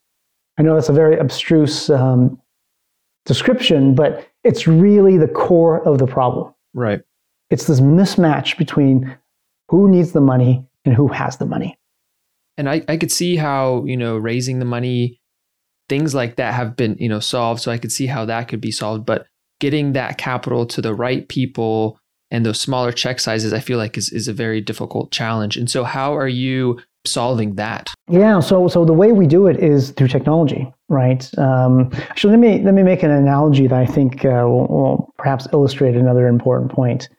[0.57, 2.41] I know that's a very abstruse um,
[3.25, 6.52] description, but it's really the core of the problem.
[6.73, 7.01] Right.
[7.49, 9.15] It's this mismatch between
[9.69, 11.77] who needs the money and who has the money.
[12.57, 15.19] And I, I could see how, you know, raising the money,
[15.89, 17.61] things like that have been, you know, solved.
[17.61, 19.05] So I could see how that could be solved.
[19.05, 19.25] But
[19.59, 21.99] getting that capital to the right people
[22.31, 25.57] and those smaller check sizes, I feel like is, is a very difficult challenge.
[25.57, 27.89] And so how are you solving that?
[28.09, 31.29] Yeah, so so the way we do it is through technology, right?
[31.37, 35.13] Um, actually, let me let me make an analogy that I think uh, will, will,
[35.17, 37.09] perhaps illustrate another important point.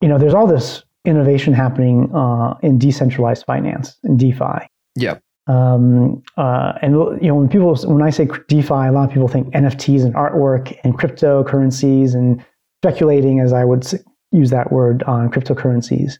[0.00, 4.66] You know, there's all this innovation happening uh, in decentralized finance in DeFi.
[4.94, 5.18] Yeah.
[5.48, 9.28] Um, uh, and you know, when people when I say DeFi, a lot of people
[9.28, 12.44] think NFTs and artwork and cryptocurrencies and
[12.80, 13.86] speculating, as I would
[14.30, 16.14] use that word on cryptocurrencies.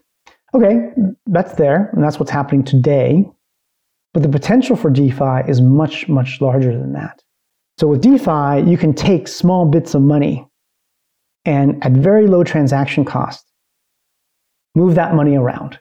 [0.54, 0.90] Okay,
[1.26, 3.24] that's there, and that's what's happening today.
[4.12, 7.22] But the potential for DeFi is much, much larger than that.
[7.78, 10.46] So with DeFi, you can take small bits of money
[11.44, 13.50] and at very low transaction cost,
[14.74, 15.78] move that money around.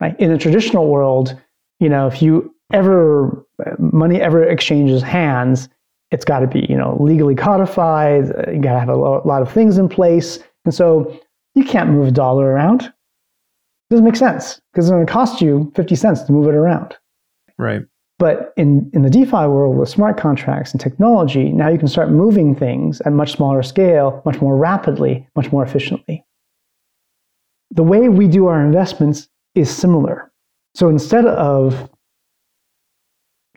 [0.00, 0.18] Right?
[0.18, 1.36] In a traditional world,
[1.80, 3.44] you know, if you ever
[3.78, 5.68] money ever exchanges hands,
[6.10, 8.26] it's got to be you know legally codified.
[8.52, 11.20] You got to have a lot of things in place, and so
[11.54, 12.92] you can't move a dollar around.
[13.92, 16.96] Doesn't make sense because it's going to cost you 50 cents to move it around.
[17.58, 17.82] Right.
[18.18, 22.08] But in, in the DeFi world with smart contracts and technology, now you can start
[22.08, 26.24] moving things at much smaller scale, much more rapidly, much more efficiently.
[27.70, 30.32] The way we do our investments is similar.
[30.74, 31.90] So instead of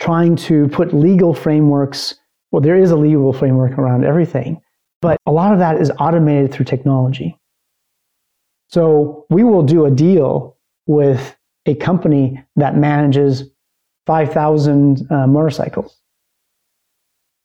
[0.02, 2.16] trying to put legal frameworks,
[2.52, 4.60] well, there is a legal framework around everything,
[5.02, 7.40] but a lot of that is automated through technology.
[8.76, 13.46] So we will do a deal with a company that manages
[14.06, 15.98] 5,000 uh, motorcycles.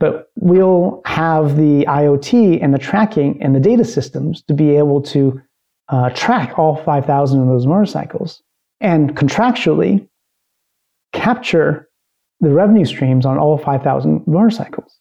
[0.01, 5.03] But we'll have the IoT and the tracking and the data systems to be able
[5.03, 5.41] to
[5.89, 8.43] uh, track all 5,000 of those motorcycles
[8.81, 10.09] and contractually
[11.13, 11.89] capture
[12.41, 14.99] the revenue streams on all 5,000 motorcycles.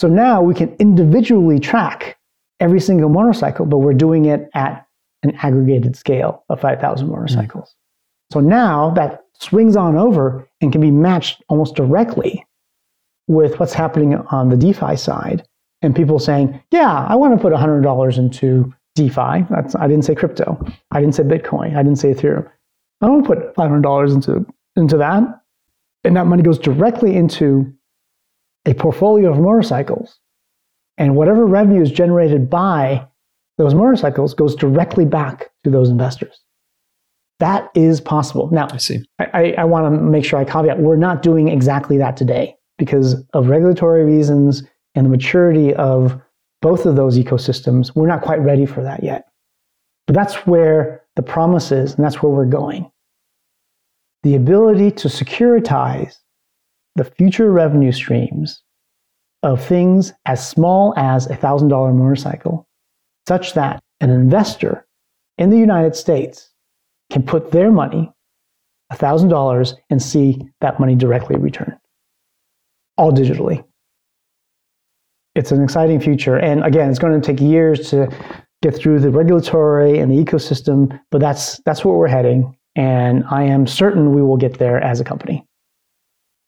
[0.00, 2.18] So now we can individually track
[2.58, 4.85] every single motorcycle, but we're doing it at
[5.28, 7.70] an aggregated scale of 5,000 motorcycles.
[7.70, 8.34] Mm.
[8.34, 12.44] So now that swings on over and can be matched almost directly
[13.28, 15.46] with what's happening on the DeFi side.
[15.82, 19.46] And people saying, yeah, I want to put $100 into DeFi.
[19.50, 20.58] That's, I didn't say crypto.
[20.90, 21.76] I didn't say Bitcoin.
[21.76, 22.50] I didn't say Ethereum.
[23.02, 25.22] I don't put $500 into, into that.
[26.04, 27.72] And that money goes directly into
[28.64, 30.18] a portfolio of motorcycles.
[30.98, 33.06] And whatever revenue is generated by
[33.58, 36.40] those motorcycles goes directly back to those investors.
[37.38, 38.48] That is possible.
[38.50, 39.04] Now, I see.
[39.18, 43.22] I, I want to make sure I caveat we're not doing exactly that today because
[43.34, 44.62] of regulatory reasons
[44.94, 46.20] and the maturity of
[46.62, 47.94] both of those ecosystems.
[47.94, 49.26] We're not quite ready for that yet.
[50.06, 52.90] But that's where the promise is, and that's where we're going.
[54.22, 56.14] The ability to securitize
[56.94, 58.62] the future revenue streams
[59.42, 62.66] of things as small as a $1,000 motorcycle,
[63.28, 64.86] such that an investor
[65.38, 66.50] in the United States
[67.10, 68.12] can put their money,
[68.92, 71.76] $1,000, and see that money directly returned,
[72.96, 73.64] all digitally.
[75.34, 76.36] It's an exciting future.
[76.36, 78.08] And again, it's going to take years to
[78.62, 82.56] get through the regulatory and the ecosystem, but that's, that's where we're heading.
[82.74, 85.44] And I am certain we will get there as a company.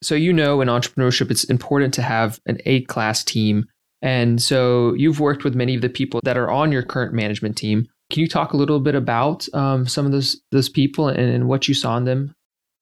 [0.03, 3.67] So, you know, in entrepreneurship, it's important to have an A class team.
[4.03, 7.57] And so you've worked with many of the people that are on your current management
[7.57, 7.89] team.
[8.11, 11.49] Can you talk a little bit about um, some of those those people and, and,
[11.49, 12.35] what you saw in them?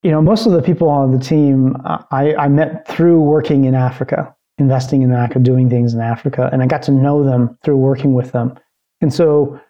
[0.03, 3.75] You know, most of the people on the team I, I met through working in
[3.75, 7.79] Africa, investing in Africa, doing things in Africa, and I got to know them through
[7.79, 8.57] working with them.
[9.01, 9.61] And so,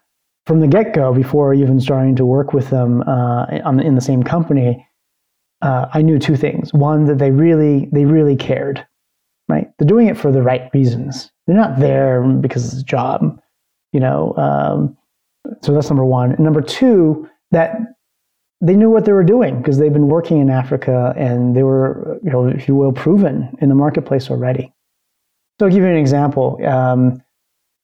[0.47, 4.01] from the get go, before even starting to work with them uh, on, in the
[4.01, 4.86] same company,
[5.62, 6.72] uh, I knew two things.
[6.74, 8.86] One, that they really they really cared.
[9.49, 11.30] Right, they're doing it for the right reasons.
[11.47, 13.40] They're not there because it's a job.
[13.92, 14.34] You know.
[14.36, 14.97] Um,
[15.62, 16.32] so that's number one.
[16.32, 17.76] And number two, that
[18.61, 22.18] they knew what they were doing because they've been working in Africa and they were,
[22.22, 24.72] you know, if you will, proven in the marketplace already.
[25.59, 26.59] So I'll give you an example.
[26.66, 27.22] Um,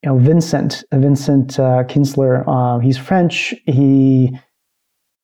[0.03, 3.55] you know, Vincent, Vincent uh, Kinsler, uh, he's French.
[3.67, 4.37] He,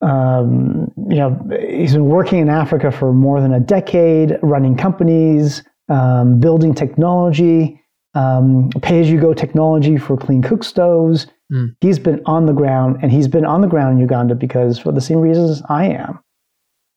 [0.02, 5.62] um, you know, he's been working in Africa for more than a decade, running companies,
[5.88, 7.80] um, building technology,
[8.14, 11.26] um, pay-as-you-go technology for clean cook stoves.
[11.52, 11.76] Mm.
[11.80, 14.92] He's been on the ground, and he's been on the ground in Uganda because for
[14.92, 16.18] the same reasons I am.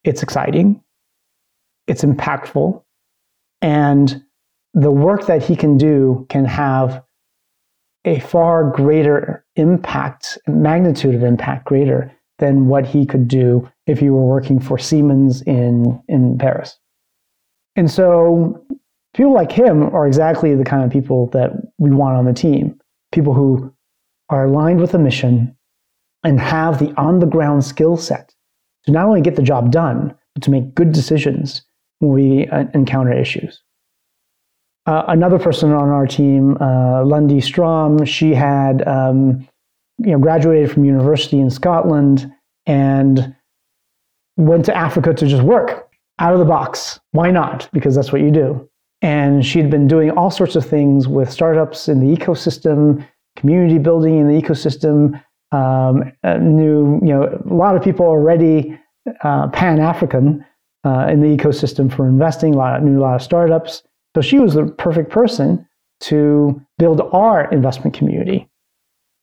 [0.04, 0.82] It's exciting,
[1.86, 2.82] it's impactful,
[3.60, 4.22] and
[4.74, 7.04] the work that he can do can have
[8.04, 14.10] a far greater impact, magnitude of impact greater than what he could do if he
[14.10, 16.78] were working for Siemens in, in Paris.
[17.76, 18.64] And so
[19.14, 22.78] people like him are exactly the kind of people that we want on the team.
[23.12, 23.72] People who
[24.28, 25.56] are aligned with the mission
[26.24, 28.34] and have the on the ground skill set
[28.84, 31.62] to not only get the job done, but to make good decisions
[31.98, 33.62] when we uh, encounter issues.
[34.86, 39.46] Uh, another person on our team, uh, Lundy Strom, she had um,
[39.98, 42.32] you know, graduated from university in Scotland
[42.66, 43.34] and
[44.36, 45.88] went to Africa to just work
[46.18, 46.98] out of the box.
[47.12, 47.68] Why not?
[47.72, 48.68] Because that's what you do.
[49.02, 54.18] And she'd been doing all sorts of things with startups in the ecosystem, community building
[54.18, 55.20] in the ecosystem.
[55.50, 58.78] Um, uh, knew you know a lot of people already
[59.22, 60.44] uh, Pan African
[60.84, 62.54] uh, in the ecosystem for investing.
[62.54, 63.82] A lot of, knew a lot of startups.
[64.14, 65.66] So she was the perfect person
[66.02, 68.48] to build our investment community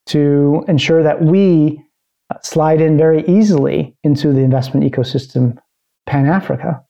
[0.08, 1.82] to ensure that we
[2.34, 5.58] uh, slide in very easily into the investment ecosystem
[6.08, 6.84] pan Africa,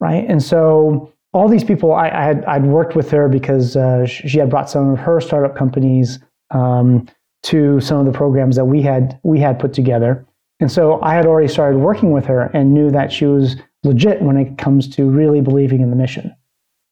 [0.00, 0.24] right?
[0.28, 4.38] And so all these people, I, I had I'd worked with her because uh, she
[4.38, 6.18] had brought some of her startup companies
[6.50, 7.06] um,
[7.44, 10.26] to some of the programs that we had we had put together,
[10.60, 14.22] and so I had already started working with her and knew that she was legit
[14.22, 16.34] when it comes to really believing in the mission.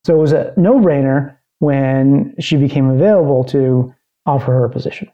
[0.05, 3.93] So it was a no-brainer when she became available to
[4.25, 5.11] offer her a position.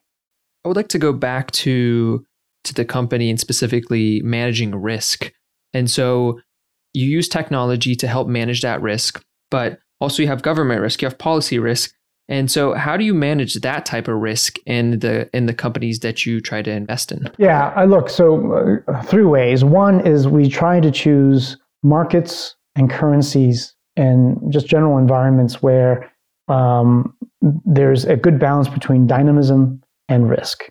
[0.64, 2.27] I would like to go back to
[2.64, 5.33] to the company and specifically managing risk.
[5.73, 6.41] And so
[6.93, 11.07] you use technology to help manage that risk, but also you have government risk, you
[11.07, 11.95] have policy risk.
[12.28, 16.01] And so how do you manage that type of risk in the in the companies
[16.01, 17.30] that you try to invest in?
[17.38, 19.64] Yeah, I look, so uh, three ways.
[19.64, 26.11] One is we try to choose markets and currencies and just general environments where
[26.49, 27.14] um,
[27.64, 30.70] there's a good balance between dynamism and risk.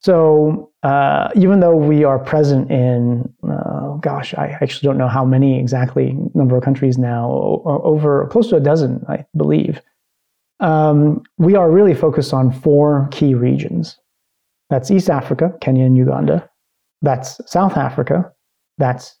[0.00, 5.24] So uh, even though we are present in, uh, gosh, I actually don't know how
[5.24, 7.30] many exactly number of countries now,
[7.64, 9.80] over close to a dozen, I believe.
[10.60, 13.98] Um, we are really focused on four key regions.
[14.70, 16.48] That's East Africa, Kenya and Uganda.
[17.02, 18.32] That's South Africa.
[18.76, 19.16] That's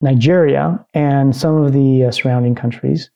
[0.00, 3.10] Nigeria and some of the uh, surrounding countries.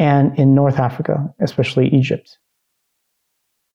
[0.00, 2.38] And in North Africa, especially Egypt.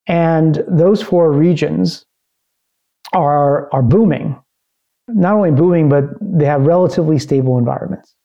[0.08, 2.06] And those four regions
[3.14, 4.40] are, are booming.
[5.08, 8.16] Not only booming, but they have relatively stable environments.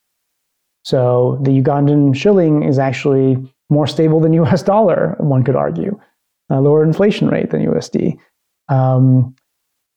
[0.85, 3.37] So the Ugandan shilling is actually
[3.71, 5.99] more stable than US dollar, one could argue,
[6.51, 8.17] a lower inflation rate than USD.
[8.69, 9.35] Um,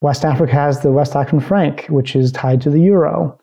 [0.02, 3.38] West Africa has the West African franc, which is tied to the euro.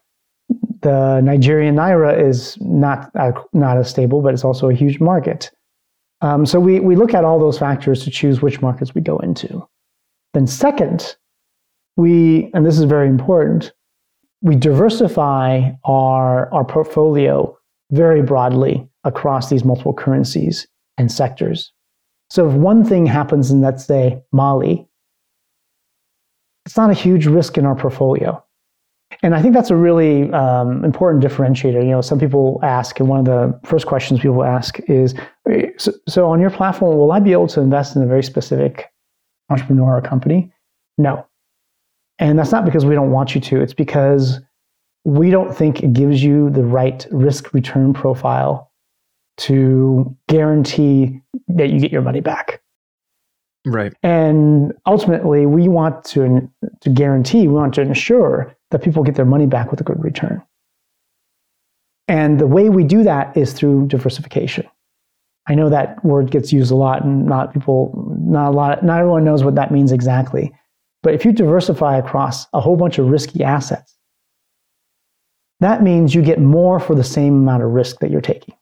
[0.81, 5.49] The Nigerian naira is not, uh, not as stable, but it's also a huge market.
[6.21, 9.17] Um, so we, we look at all those factors to choose which markets we go
[9.19, 9.65] into.
[10.33, 11.15] Then, second,
[11.99, 13.73] we, and this is very important,
[14.41, 17.55] we diversify our, our portfolio
[17.91, 20.65] very broadly across these multiple currencies
[20.97, 21.73] and sectors.
[22.29, 24.87] So if one thing happens in, let's say, Mali,
[26.65, 28.41] it's not a huge risk in our portfolio.
[29.23, 31.83] And I think that's a really um, important differentiator.
[31.83, 35.15] You know, some people ask, and one of the first questions people ask is,
[35.77, 38.85] so, so on your platform, will I be able to invest in a very specific
[39.49, 40.53] entrepreneur or company?
[40.97, 41.25] No.
[42.19, 44.41] And that's not because we don't want you to, it's because
[45.05, 48.71] we don't think it gives you the right risk return profile
[49.37, 52.61] to guarantee that you get your money back.
[53.65, 53.93] Right.
[54.03, 56.49] And ultimately, we want to,
[56.81, 60.01] to guarantee, we want to ensure that people get their money back with a good
[60.03, 60.41] return.
[62.07, 64.67] And the way we do that is through diversification.
[65.47, 68.99] I know that word gets used a lot, and not people, not a lot, not
[68.99, 70.53] everyone knows what that means exactly.
[71.01, 73.95] But if you diversify across a whole bunch of risky assets,
[75.59, 78.55] that means you get more for the same amount of risk that you're taking.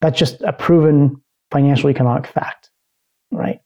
[0.00, 1.20] That's just a proven
[1.50, 2.70] financial economic fact,
[3.30, 3.60] right?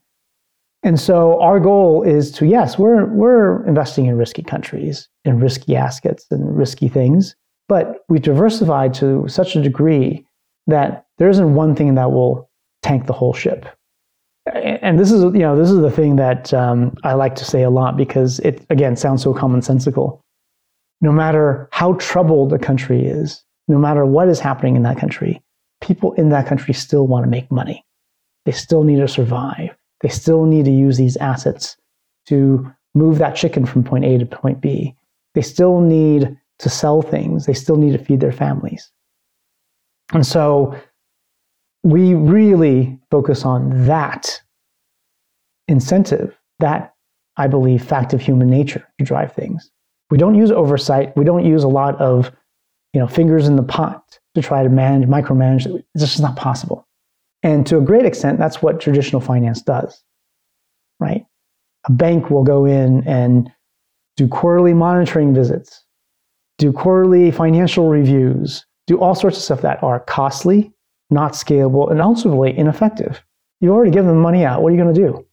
[0.82, 5.76] And so our goal is to, yes, we're, we're investing in risky countries, in risky
[5.76, 7.36] assets and risky things,
[7.68, 10.26] but we've diversified to such a degree
[10.66, 12.50] that there isn't one thing that will
[12.82, 13.66] tank the whole ship.
[14.46, 17.62] And this is, you know, this is the thing that um, I like to say
[17.62, 20.20] a lot because it, again, sounds so commonsensical.
[21.00, 25.42] No matter how troubled a country is, no matter what is happening in that country,
[25.80, 27.84] people in that country still want to make money.
[28.44, 29.74] They still need to survive.
[30.02, 31.76] They still need to use these assets
[32.26, 34.94] to move that chicken from point A to point B.
[35.34, 37.46] They still need to sell things.
[37.46, 38.90] They still need to feed their families.
[40.12, 40.78] And so
[41.84, 44.40] we really focus on that
[45.68, 46.94] incentive, that
[47.36, 49.70] I believe fact of human nature to drive things.
[50.10, 51.16] We don't use oversight.
[51.16, 52.32] We don't use a lot of,
[52.92, 55.66] you know, fingers in the pot to try to manage, micromanage.
[55.94, 56.86] It's just not possible.
[57.42, 60.02] And to a great extent, that's what traditional finance does,
[61.00, 61.26] right?
[61.86, 63.50] A bank will go in and
[64.16, 65.84] do quarterly monitoring visits,
[66.56, 70.73] do quarterly financial reviews, do all sorts of stuff that are costly,
[71.10, 73.22] not scalable, and ultimately ineffective.
[73.60, 74.62] You've already given them money out.
[74.62, 75.26] What are you going to do?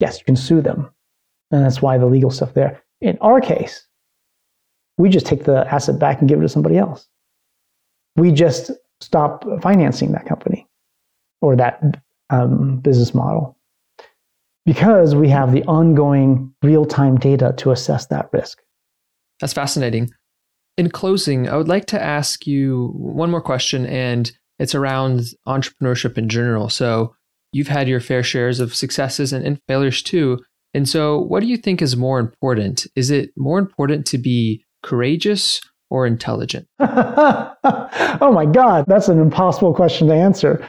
[0.00, 0.90] Yes, you can sue them.
[1.50, 2.82] And that's why the legal stuff there.
[3.00, 3.86] In our case,
[4.98, 7.08] we just take the asset back and give it to somebody else.
[8.16, 10.66] We just stop financing that company
[11.40, 11.80] or that
[12.30, 13.56] um, business model
[14.66, 18.60] because we have the ongoing real time data to assess that risk.
[19.40, 20.10] That's fascinating.
[20.76, 26.18] In closing, I would like to ask you one more question, and it's around entrepreneurship
[26.18, 26.68] in general.
[26.68, 27.14] So,
[27.52, 30.38] you've had your fair shares of successes and, and failures too.
[30.74, 32.86] And so, what do you think is more important?
[32.94, 36.66] Is it more important to be courageous or intelligent?
[36.80, 40.62] oh my God, that's an impossible question to answer.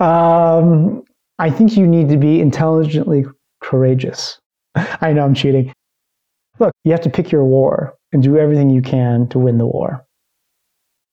[0.00, 1.02] Um,
[1.38, 3.24] I think you need to be intelligently
[3.60, 4.38] courageous.
[4.74, 5.72] I know I'm cheating.
[6.58, 9.66] Look, you have to pick your war and do everything you can to win the
[9.66, 10.05] war.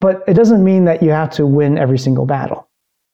[0.03, 2.67] But it doesn't mean that you have to win every single battle.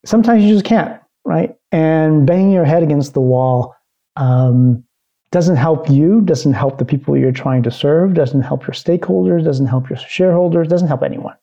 [0.07, 1.55] Sometimes you just can't, right?
[1.71, 3.75] And banging your head against the wall
[4.15, 4.83] um,
[5.29, 9.43] doesn't help you, doesn't help the people you're trying to serve, doesn't help your stakeholders,
[9.43, 11.35] doesn't help your shareholders, doesn't help anyone.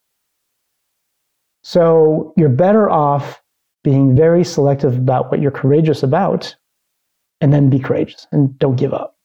[1.62, 3.40] So you're better off
[3.84, 6.56] being very selective about what you're courageous about,
[7.40, 9.16] and then be courageous and don't give up.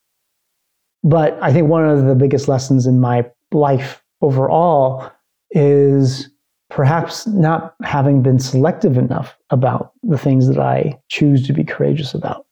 [1.03, 5.11] But I think one of the biggest lessons in my life overall
[5.51, 6.29] is
[6.69, 12.13] perhaps not having been selective enough about the things that I choose to be courageous
[12.13, 12.45] about.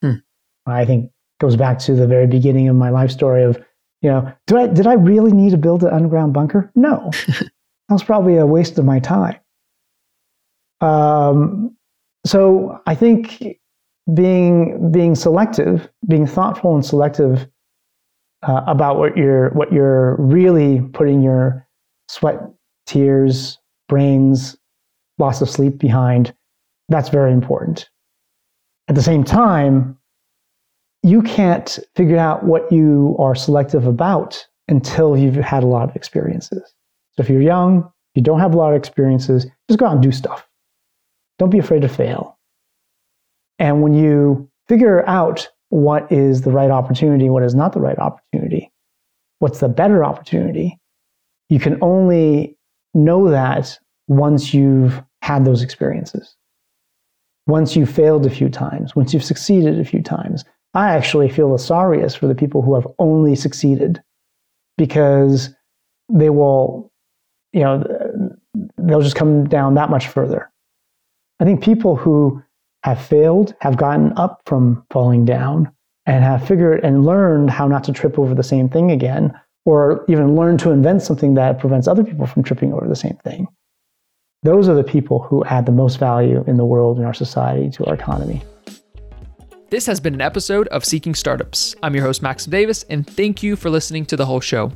[0.00, 0.14] Hmm.
[0.66, 1.10] I think
[1.40, 3.56] goes back to the very beginning of my life story of,
[4.00, 6.70] you know, did I, did I really need to build an underground bunker?
[6.76, 7.10] No.
[7.26, 7.50] that
[7.90, 9.38] was probably a waste of my time.
[10.80, 11.76] Um,
[12.24, 13.58] so I think
[14.12, 17.48] being being selective, being thoughtful and selective
[18.46, 21.66] uh, about what you're what you're really putting your
[22.08, 22.40] sweat,
[22.86, 24.56] tears, brains,
[25.18, 26.34] loss of sleep behind,
[26.88, 27.88] that's very important.
[28.88, 29.96] At the same time,
[31.02, 35.96] you can't figure out what you are selective about until you've had a lot of
[35.96, 36.74] experiences.
[37.12, 40.02] So if you're young, you don't have a lot of experiences, just go out and
[40.02, 40.46] do stuff.
[41.38, 42.38] Don't be afraid to fail.
[43.58, 47.98] And when you figure out what is the right opportunity, what is not the right
[47.98, 48.70] opportunity,
[49.40, 50.78] what's the better opportunity,
[51.48, 52.56] you can only
[52.94, 56.36] know that once you've had those experiences.
[57.48, 60.44] Once you've failed a few times, once you've succeeded a few times.
[60.74, 64.00] I actually feel the sorriest for the people who have only succeeded
[64.78, 65.50] because
[66.08, 66.92] they will,
[67.52, 67.82] you know,
[68.78, 70.52] they'll just come down that much further.
[71.40, 72.44] I think people who
[72.84, 75.72] have failed have gotten up from falling down
[76.04, 79.32] and have figured and learned how not to trip over the same thing again,
[79.64, 83.16] or even learned to invent something that prevents other people from tripping over the same
[83.24, 83.48] thing.
[84.42, 87.70] Those are the people who add the most value in the world, in our society,
[87.70, 88.42] to our economy.
[89.70, 91.74] This has been an episode of Seeking Startups.
[91.82, 94.70] I'm your host, Max Davis, and thank you for listening to the whole show.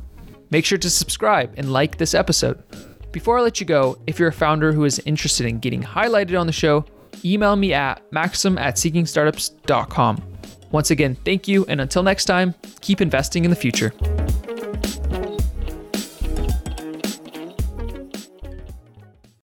[0.49, 2.63] Make sure to subscribe and like this episode.
[3.11, 6.39] Before I let you go, if you're a founder who is interested in getting highlighted
[6.39, 6.85] on the show,
[7.23, 10.23] email me at maxim at seekingstartups.com.
[10.71, 13.91] Once again, thank you, and until next time, keep investing in the future.